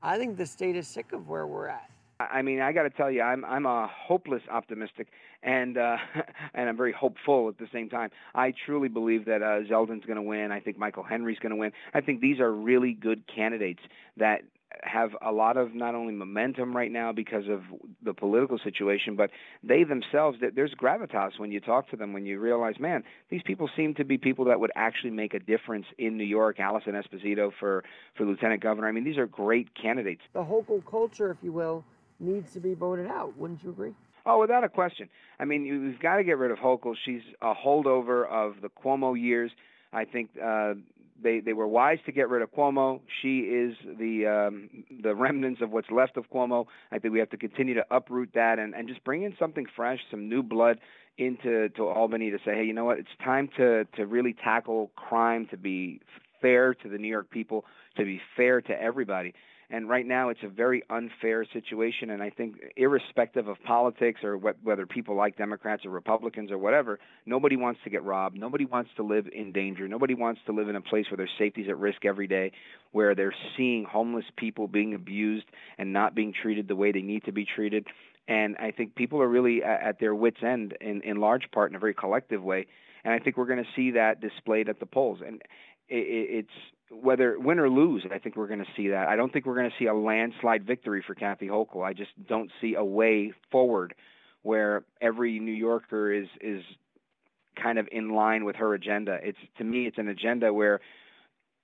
I 0.02 0.18
think 0.18 0.36
the 0.36 0.46
state 0.46 0.76
is 0.76 0.86
sick 0.86 1.12
of 1.12 1.28
where 1.28 1.46
we're 1.46 1.68
at. 1.68 1.90
I 2.18 2.40
mean, 2.40 2.60
I 2.60 2.72
got 2.72 2.84
to 2.84 2.90
tell 2.90 3.10
you, 3.10 3.20
I'm 3.20 3.44
I'm 3.44 3.66
a 3.66 3.86
hopeless 3.88 4.42
optimistic, 4.50 5.08
and 5.42 5.76
uh, 5.76 5.96
and 6.54 6.68
I'm 6.68 6.76
very 6.76 6.92
hopeful 6.92 7.48
at 7.48 7.58
the 7.58 7.68
same 7.72 7.90
time. 7.90 8.10
I 8.34 8.54
truly 8.64 8.88
believe 8.88 9.26
that 9.26 9.42
uh, 9.42 9.60
Zeldin's 9.70 10.06
going 10.06 10.16
to 10.16 10.22
win. 10.22 10.52
I 10.52 10.60
think 10.60 10.78
Michael 10.78 11.02
Henry's 11.02 11.38
going 11.38 11.50
to 11.50 11.56
win. 11.56 11.72
I 11.92 12.00
think 12.00 12.20
these 12.20 12.40
are 12.40 12.52
really 12.52 12.94
good 12.94 13.24
candidates 13.26 13.80
that 14.16 14.40
have 14.82 15.10
a 15.20 15.32
lot 15.32 15.56
of 15.56 15.74
not 15.74 15.94
only 15.94 16.12
momentum 16.12 16.76
right 16.76 16.90
now 16.90 17.12
because 17.12 17.48
of 17.48 17.62
the 18.02 18.14
political 18.14 18.58
situation, 18.58 19.16
but 19.16 19.30
they 19.62 19.84
themselves, 19.84 20.38
there's 20.54 20.74
gravitas 20.74 21.38
when 21.38 21.50
you 21.50 21.60
talk 21.60 21.88
to 21.90 21.96
them, 21.96 22.12
when 22.12 22.26
you 22.26 22.38
realize, 22.38 22.74
man, 22.78 23.02
these 23.30 23.42
people 23.44 23.68
seem 23.76 23.94
to 23.94 24.04
be 24.04 24.18
people 24.18 24.44
that 24.46 24.60
would 24.60 24.72
actually 24.76 25.10
make 25.10 25.34
a 25.34 25.38
difference 25.38 25.86
in 25.98 26.16
New 26.16 26.24
York. 26.24 26.60
Alison 26.60 26.92
Esposito 26.92 27.50
for, 27.58 27.84
for 28.16 28.24
lieutenant 28.24 28.62
governor. 28.62 28.88
I 28.88 28.92
mean, 28.92 29.04
these 29.04 29.18
are 29.18 29.26
great 29.26 29.68
candidates. 29.74 30.22
The 30.32 30.44
Hochul 30.44 30.82
culture, 30.88 31.30
if 31.30 31.38
you 31.42 31.52
will, 31.52 31.84
needs 32.20 32.52
to 32.52 32.60
be 32.60 32.74
voted 32.74 33.06
out. 33.06 33.36
Wouldn't 33.36 33.62
you 33.62 33.70
agree? 33.70 33.94
Oh, 34.24 34.40
without 34.40 34.64
a 34.64 34.68
question. 34.68 35.08
I 35.38 35.44
mean, 35.44 35.86
we've 35.86 36.00
got 36.00 36.16
to 36.16 36.24
get 36.24 36.38
rid 36.38 36.50
of 36.50 36.58
Hochul. 36.58 36.94
She's 37.04 37.22
a 37.40 37.54
holdover 37.54 38.26
of 38.28 38.60
the 38.60 38.68
Cuomo 38.68 39.18
years. 39.20 39.52
I 39.92 40.04
think 40.04 40.30
uh, 40.42 40.74
they 41.22 41.40
they 41.40 41.52
were 41.52 41.66
wise 41.66 41.98
to 42.06 42.12
get 42.12 42.28
rid 42.28 42.42
of 42.42 42.52
Cuomo. 42.52 43.00
She 43.22 43.40
is 43.40 43.74
the 43.98 44.26
um, 44.26 44.84
the 45.02 45.14
remnants 45.14 45.60
of 45.62 45.70
what's 45.70 45.90
left 45.90 46.16
of 46.16 46.30
Cuomo. 46.30 46.66
I 46.92 46.98
think 46.98 47.12
we 47.12 47.20
have 47.20 47.30
to 47.30 47.36
continue 47.36 47.74
to 47.74 47.84
uproot 47.90 48.30
that 48.34 48.58
and, 48.58 48.74
and 48.74 48.88
just 48.88 49.02
bring 49.04 49.22
in 49.22 49.34
something 49.38 49.66
fresh, 49.74 49.98
some 50.10 50.28
new 50.28 50.42
blood 50.42 50.78
into 51.18 51.68
to 51.70 51.86
Albany 51.86 52.30
to 52.30 52.38
say, 52.38 52.54
hey, 52.54 52.64
you 52.64 52.72
know 52.74 52.84
what? 52.84 52.98
It's 52.98 53.08
time 53.24 53.48
to 53.56 53.84
to 53.96 54.06
really 54.06 54.34
tackle 54.44 54.90
crime, 54.96 55.46
to 55.50 55.56
be 55.56 56.00
fair 56.40 56.74
to 56.74 56.88
the 56.88 56.98
New 56.98 57.08
York 57.08 57.30
people, 57.30 57.64
to 57.96 58.04
be 58.04 58.20
fair 58.36 58.60
to 58.60 58.72
everybody. 58.80 59.34
And 59.68 59.88
right 59.88 60.06
now, 60.06 60.28
it's 60.28 60.44
a 60.44 60.48
very 60.48 60.84
unfair 60.90 61.44
situation. 61.52 62.10
And 62.10 62.22
I 62.22 62.30
think, 62.30 62.56
irrespective 62.76 63.48
of 63.48 63.56
politics 63.64 64.20
or 64.22 64.38
what, 64.38 64.56
whether 64.62 64.86
people 64.86 65.16
like 65.16 65.36
Democrats 65.36 65.84
or 65.84 65.90
Republicans 65.90 66.52
or 66.52 66.58
whatever, 66.58 67.00
nobody 67.26 67.56
wants 67.56 67.80
to 67.82 67.90
get 67.90 68.04
robbed. 68.04 68.38
Nobody 68.38 68.64
wants 68.64 68.90
to 68.96 69.02
live 69.02 69.26
in 69.32 69.50
danger. 69.50 69.88
Nobody 69.88 70.14
wants 70.14 70.40
to 70.46 70.52
live 70.52 70.68
in 70.68 70.76
a 70.76 70.80
place 70.80 71.06
where 71.10 71.16
their 71.16 71.30
safety's 71.36 71.68
at 71.68 71.78
risk 71.78 72.04
every 72.04 72.28
day, 72.28 72.52
where 72.92 73.16
they're 73.16 73.34
seeing 73.56 73.84
homeless 73.84 74.26
people 74.36 74.68
being 74.68 74.94
abused 74.94 75.46
and 75.78 75.92
not 75.92 76.14
being 76.14 76.32
treated 76.32 76.68
the 76.68 76.76
way 76.76 76.92
they 76.92 77.02
need 77.02 77.24
to 77.24 77.32
be 77.32 77.44
treated. 77.44 77.88
And 78.28 78.56
I 78.58 78.70
think 78.70 78.94
people 78.94 79.20
are 79.20 79.28
really 79.28 79.64
at 79.64 79.98
their 79.98 80.14
wits' 80.14 80.42
end 80.42 80.76
in, 80.80 81.00
in 81.02 81.16
large 81.16 81.50
part 81.52 81.72
in 81.72 81.76
a 81.76 81.80
very 81.80 81.94
collective 81.94 82.42
way. 82.42 82.66
And 83.04 83.14
I 83.14 83.18
think 83.20 83.36
we're 83.36 83.46
going 83.46 83.62
to 83.62 83.70
see 83.76 83.92
that 83.92 84.20
displayed 84.20 84.68
at 84.68 84.80
the 84.80 84.86
polls. 84.86 85.20
And 85.24 85.42
it's 85.88 86.48
whether 86.90 87.38
win 87.38 87.58
or 87.58 87.68
lose, 87.68 88.06
I 88.12 88.18
think 88.18 88.36
we're 88.36 88.46
going 88.46 88.60
to 88.60 88.70
see 88.76 88.88
that. 88.88 89.08
I 89.08 89.16
don't 89.16 89.32
think 89.32 89.46
we're 89.46 89.56
going 89.56 89.70
to 89.70 89.76
see 89.78 89.86
a 89.86 89.94
landslide 89.94 90.66
victory 90.66 91.02
for 91.06 91.14
Kathy 91.14 91.48
Hochul. 91.48 91.84
I 91.84 91.92
just 91.92 92.10
don't 92.28 92.50
see 92.60 92.74
a 92.74 92.84
way 92.84 93.32
forward 93.50 93.94
where 94.42 94.84
every 95.00 95.38
New 95.40 95.52
Yorker 95.52 96.12
is 96.12 96.28
is 96.40 96.62
kind 97.60 97.78
of 97.78 97.88
in 97.90 98.10
line 98.10 98.44
with 98.44 98.56
her 98.56 98.74
agenda. 98.74 99.18
It's 99.22 99.38
to 99.58 99.64
me, 99.64 99.86
it's 99.86 99.98
an 99.98 100.08
agenda 100.08 100.52
where 100.52 100.80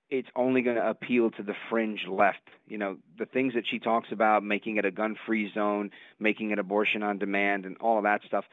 it's 0.09 0.27
only 0.35 0.61
going 0.61 0.75
to 0.75 0.89
appeal 0.89 1.31
to 1.31 1.43
the 1.43 1.53
fringe 1.69 2.01
left. 2.09 2.49
You 2.67 2.77
know, 2.77 2.97
the 3.17 3.25
things 3.25 3.53
that 3.53 3.63
she 3.69 3.79
talks 3.79 4.09
about, 4.11 4.43
making 4.43 4.77
it 4.77 4.85
a 4.85 4.91
gun-free 4.91 5.51
zone, 5.53 5.91
making 6.19 6.51
it 6.51 6.59
abortion 6.59 7.01
on 7.01 7.17
demand, 7.17 7.65
and 7.65 7.77
all 7.77 7.97
of 7.97 8.03
that 8.03 8.21
stuff. 8.27 8.45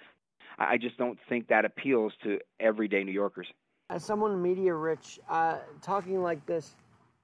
I 0.59 0.77
just 0.79 0.97
don't 0.97 1.19
think 1.29 1.49
that 1.49 1.65
appeals 1.65 2.13
to 2.23 2.39
everyday 2.61 3.03
New 3.03 3.13
Yorkers 3.13 3.47
as 3.91 4.05
someone 4.05 4.41
media 4.41 4.73
rich, 4.73 5.19
uh, 5.29 5.57
talking 5.83 6.23
like 6.23 6.47
this 6.47 6.77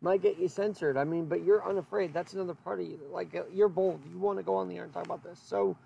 might 0.02 0.20
get 0.20 0.38
you 0.38 0.48
censored. 0.48 0.96
I 0.96 1.04
mean, 1.04 1.24
but 1.26 1.44
you're 1.44 1.66
unafraid. 1.66 2.12
That's 2.12 2.34
another 2.34 2.54
part 2.54 2.80
of 2.80 2.86
you. 2.86 2.98
Like 3.10 3.34
uh, 3.34 3.42
you're 3.54 3.68
bold. 3.68 4.00
You 4.10 4.18
want 4.18 4.38
to 4.38 4.42
go 4.42 4.56
on 4.56 4.68
the 4.68 4.76
air 4.76 4.84
and 4.84 4.92
talk 4.92 5.06
about 5.06 5.22
this. 5.22 5.40
So, 5.42 5.76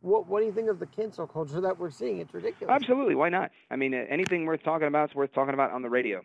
what 0.00 0.26
what 0.26 0.40
do 0.40 0.46
you 0.46 0.52
think 0.52 0.68
of 0.68 0.80
the 0.80 0.86
cancel 0.86 1.26
culture 1.26 1.60
that 1.60 1.78
we're 1.78 1.90
seeing? 1.90 2.18
It's 2.18 2.32
ridiculous. 2.32 2.74
Absolutely. 2.74 3.14
Why 3.14 3.28
not? 3.28 3.52
I 3.70 3.76
mean, 3.76 3.94
uh, 3.94 4.04
anything 4.08 4.46
worth 4.46 4.62
talking 4.62 4.88
about 4.88 5.10
is 5.10 5.14
worth 5.14 5.32
talking 5.32 5.54
about 5.54 5.70
on 5.72 5.82
the 5.82 5.90
radio. 5.90 6.22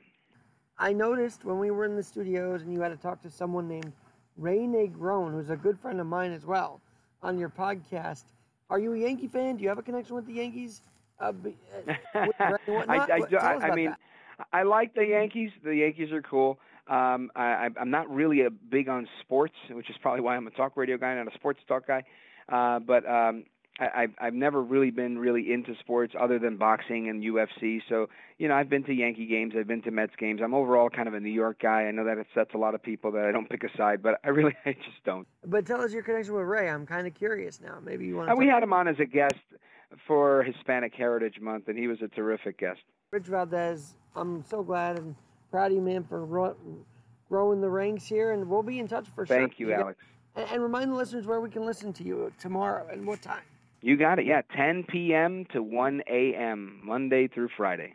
I 0.77 0.93
noticed 0.93 1.45
when 1.45 1.59
we 1.59 1.71
were 1.71 1.85
in 1.85 1.95
the 1.95 2.03
studios 2.03 2.61
and 2.61 2.73
you 2.73 2.81
had 2.81 2.89
to 2.89 2.97
talk 2.97 3.21
to 3.21 3.29
someone 3.29 3.67
named 3.67 3.93
Ray 4.37 4.59
Negron, 4.59 5.31
who's 5.31 5.49
a 5.49 5.55
good 5.55 5.79
friend 5.79 6.01
of 6.01 6.07
mine 6.07 6.31
as 6.31 6.45
well, 6.45 6.81
on 7.21 7.37
your 7.37 7.49
podcast. 7.49 8.23
Are 8.69 8.79
you 8.79 8.93
a 8.93 8.97
Yankee 8.97 9.27
fan? 9.27 9.55
Do 9.57 9.63
you 9.63 9.69
have 9.69 9.77
a 9.77 9.83
connection 9.83 10.15
with 10.15 10.25
the 10.25 10.33
Yankees? 10.33 10.81
Uh, 11.19 11.31
uh 11.33 11.91
I, 12.87 12.97
I, 12.97 13.19
I, 13.39 13.53
I 13.69 13.75
mean, 13.75 13.89
that. 13.89 13.99
I 14.51 14.63
like 14.63 14.93
the 14.95 15.05
Yankees. 15.05 15.51
The 15.63 15.75
Yankees 15.75 16.11
are 16.11 16.21
cool. 16.21 16.59
Um, 16.87 17.31
I, 17.35 17.69
I'm 17.79 17.89
not 17.89 18.13
really 18.13 18.41
a 18.41 18.49
big 18.49 18.89
on 18.89 19.07
sports, 19.21 19.55
which 19.71 19.89
is 19.89 19.95
probably 20.01 20.21
why 20.21 20.35
I'm 20.35 20.45
a 20.45 20.51
talk 20.51 20.77
radio 20.77 20.97
guy, 20.97 21.15
not 21.15 21.27
a 21.27 21.33
sports 21.35 21.59
talk 21.67 21.87
guy. 21.87 22.03
Uh, 22.47 22.77
but 22.79 23.09
um, 23.09 23.45
I, 23.79 24.07
I've 24.19 24.33
never 24.33 24.61
really 24.61 24.91
been 24.91 25.17
really 25.17 25.51
into 25.51 25.75
sports 25.79 26.13
other 26.19 26.39
than 26.39 26.55
boxing 26.55 27.09
and 27.09 27.21
UFC. 27.23 27.81
So, 27.89 28.07
you 28.37 28.47
know, 28.47 28.53
I've 28.53 28.69
been 28.69 28.83
to 28.85 28.93
Yankee 28.93 29.25
games, 29.25 29.53
I've 29.57 29.67
been 29.67 29.81
to 29.81 29.91
Mets 29.91 30.13
games. 30.17 30.41
I'm 30.43 30.53
overall 30.53 30.89
kind 30.89 31.07
of 31.07 31.13
a 31.13 31.19
New 31.19 31.31
York 31.31 31.59
guy. 31.61 31.83
I 31.83 31.91
know 31.91 32.05
that 32.05 32.17
upsets 32.17 32.51
a 32.53 32.57
lot 32.57 32.73
of 32.73 32.81
people 32.81 33.11
that 33.13 33.25
I 33.25 33.31
don't 33.31 33.49
pick 33.49 33.63
a 33.63 33.77
side, 33.77 34.01
but 34.01 34.19
I 34.23 34.29
really, 34.29 34.55
I 34.65 34.73
just 34.73 35.03
don't. 35.05 35.27
But 35.45 35.65
tell 35.65 35.81
us 35.81 35.91
your 35.91 36.03
connection 36.03 36.35
with 36.35 36.45
Ray. 36.45 36.69
I'm 36.69 36.85
kind 36.85 37.05
of 37.05 37.15
curious 37.15 37.59
now. 37.59 37.79
Maybe 37.83 38.05
you 38.05 38.15
want. 38.15 38.29
to 38.29 38.35
we 38.35 38.47
had 38.47 38.63
him 38.63 38.71
on 38.71 38.87
as 38.87 38.99
a 38.99 39.05
guest 39.05 39.35
for 40.07 40.43
Hispanic 40.43 40.93
Heritage 40.95 41.39
Month, 41.39 41.67
and 41.67 41.77
he 41.77 41.87
was 41.87 42.01
a 42.01 42.07
terrific 42.07 42.59
guest. 42.59 42.81
Rich 43.11 43.25
Valdes, 43.25 43.95
I'm 44.15 44.43
so 44.43 44.63
glad 44.63 44.97
and 44.99 45.15
proud 45.51 45.71
of 45.71 45.77
you, 45.77 45.81
man, 45.81 46.03
for 46.03 46.55
growing 47.29 47.61
the 47.61 47.69
ranks 47.69 48.05
here, 48.05 48.31
and 48.31 48.47
we'll 48.49 48.63
be 48.63 48.79
in 48.79 48.87
touch 48.87 49.07
for 49.15 49.25
sure. 49.25 49.37
Thank 49.37 49.59
you, 49.59 49.73
Alex. 49.73 49.99
And, 50.35 50.49
and 50.51 50.63
remind 50.63 50.91
the 50.91 50.95
listeners 50.95 51.25
where 51.25 51.39
we 51.39 51.49
can 51.49 51.65
listen 51.65 51.93
to 51.93 52.03
you 52.03 52.31
tomorrow 52.39 52.87
and 52.91 53.05
what 53.05 53.21
time. 53.21 53.43
You 53.81 53.97
got 53.97 54.19
it. 54.19 54.25
Yeah, 54.25 54.41
10 54.55 54.85
p.m. 54.89 55.45
to 55.53 55.61
1 55.61 56.01
a.m. 56.09 56.81
Monday 56.83 57.27
through 57.27 57.49
Friday. 57.55 57.93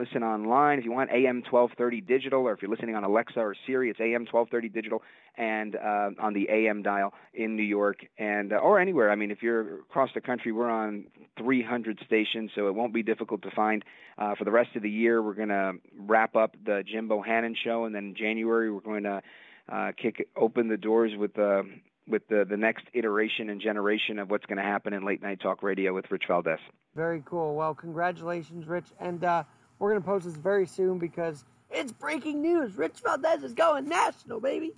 Listen 0.00 0.22
online 0.22 0.78
if 0.78 0.84
you 0.84 0.92
want 0.92 1.10
AM 1.10 1.42
1230 1.42 2.02
digital, 2.02 2.42
or 2.42 2.52
if 2.52 2.62
you're 2.62 2.70
listening 2.70 2.94
on 2.94 3.02
Alexa 3.02 3.40
or 3.40 3.56
Siri, 3.66 3.90
it's 3.90 3.98
AM 3.98 4.26
1230 4.30 4.68
digital, 4.68 5.02
and 5.36 5.74
uh, 5.74 6.10
on 6.20 6.34
the 6.34 6.48
AM 6.48 6.84
dial 6.84 7.12
in 7.34 7.56
New 7.56 7.64
York 7.64 8.06
and 8.16 8.52
uh, 8.52 8.58
or 8.58 8.78
anywhere. 8.78 9.10
I 9.10 9.16
mean, 9.16 9.32
if 9.32 9.42
you're 9.42 9.80
across 9.80 10.10
the 10.14 10.20
country, 10.20 10.52
we're 10.52 10.70
on 10.70 11.06
300 11.36 11.98
stations, 12.06 12.52
so 12.54 12.68
it 12.68 12.76
won't 12.76 12.94
be 12.94 13.02
difficult 13.02 13.42
to 13.42 13.50
find. 13.50 13.84
Uh, 14.16 14.36
for 14.36 14.44
the 14.44 14.52
rest 14.52 14.76
of 14.76 14.82
the 14.82 14.90
year, 14.90 15.20
we're 15.20 15.34
going 15.34 15.48
to 15.48 15.72
wrap 15.98 16.36
up 16.36 16.54
the 16.64 16.84
Jim 16.86 17.08
Bohannon 17.08 17.56
show, 17.56 17.84
and 17.84 17.92
then 17.92 18.04
in 18.04 18.14
January, 18.14 18.70
we're 18.70 18.78
going 18.78 19.02
to 19.02 19.20
uh, 19.68 19.90
kick 20.00 20.28
open 20.36 20.68
the 20.68 20.76
doors 20.76 21.10
with 21.18 21.34
the 21.34 21.68
with 22.06 22.22
the, 22.28 22.46
the 22.48 22.56
next 22.56 22.84
iteration 22.94 23.50
and 23.50 23.60
generation 23.60 24.20
of 24.20 24.30
what's 24.30 24.46
going 24.46 24.58
to 24.58 24.62
happen 24.62 24.92
in 24.92 25.04
late 25.04 25.22
night 25.22 25.40
talk 25.40 25.60
radio 25.60 25.92
with 25.92 26.08
Rich 26.08 26.24
Valdes. 26.28 26.60
Very 26.94 27.20
cool. 27.26 27.56
Well, 27.56 27.74
congratulations, 27.74 28.66
Rich. 28.66 28.86
And 29.00 29.24
uh, 29.24 29.42
we're 29.78 29.90
going 29.90 30.02
to 30.02 30.06
post 30.06 30.24
this 30.24 30.36
very 30.36 30.66
soon 30.66 30.98
because 30.98 31.44
it's 31.70 31.92
breaking 31.92 32.42
news. 32.42 32.76
Rich 32.76 33.00
Valdes 33.04 33.42
is 33.42 33.54
going 33.54 33.88
national, 33.88 34.40
baby. 34.40 34.72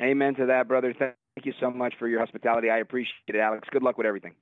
Amen 0.00 0.34
to 0.36 0.46
that, 0.46 0.68
brother. 0.68 0.94
Thank 0.98 1.14
you 1.44 1.52
so 1.60 1.70
much 1.70 1.94
for 1.98 2.08
your 2.08 2.20
hospitality. 2.20 2.70
I 2.70 2.78
appreciate 2.78 3.14
it, 3.28 3.36
Alex. 3.36 3.68
Good 3.70 3.82
luck 3.82 3.96
with 3.96 4.06
everything. 4.06 4.34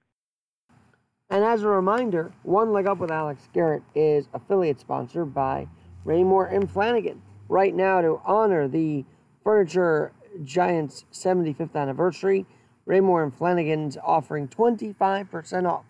And 1.30 1.44
as 1.44 1.62
a 1.62 1.68
reminder, 1.68 2.32
One 2.42 2.72
Leg 2.72 2.86
Up 2.86 2.98
with 2.98 3.10
Alex 3.10 3.48
Garrett 3.52 3.82
is 3.94 4.28
affiliate 4.34 4.80
sponsored 4.80 5.34
by 5.34 5.68
Raymour 6.04 6.52
and 6.52 6.70
Flanagan. 6.70 7.22
Right 7.48 7.74
now, 7.74 8.00
to 8.00 8.20
honor 8.24 8.68
the 8.68 9.04
Furniture 9.42 10.12
Giants 10.42 11.04
75th 11.12 11.74
anniversary, 11.74 12.46
Raymour 12.86 13.22
and 13.22 13.34
Flanagan's 13.34 13.96
offering 14.02 14.48
25% 14.48 15.68
off 15.68 15.84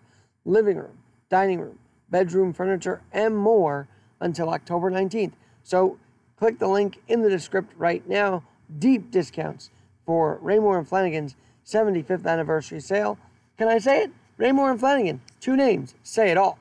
living 0.45 0.77
room, 0.77 0.97
dining 1.29 1.59
room, 1.59 1.79
bedroom 2.15 2.53
furniture, 2.53 3.01
and 3.11 3.35
more 3.35 3.89
until 4.21 4.47
October 4.47 4.89
19th. 4.89 5.33
So 5.65 5.97
click 6.39 6.59
the 6.59 6.67
link 6.69 7.01
in 7.09 7.21
the 7.21 7.29
description 7.29 7.75
right 7.77 8.07
now. 8.07 8.41
Deep 8.79 9.11
discounts 9.11 9.69
for 10.05 10.39
Raymour 10.41 10.77
and 10.77 10.87
Flanagan's 10.87 11.35
75th 11.65 12.25
anniversary 12.25 12.79
sale. 12.79 13.17
Can 13.57 13.67
I 13.67 13.79
say 13.79 14.03
it? 14.03 14.11
Raymour 14.39 14.71
and 14.71 14.79
Flanagan, 14.79 15.19
two 15.41 15.57
names, 15.57 15.93
say 16.03 16.31
it 16.31 16.37
all. 16.37 16.57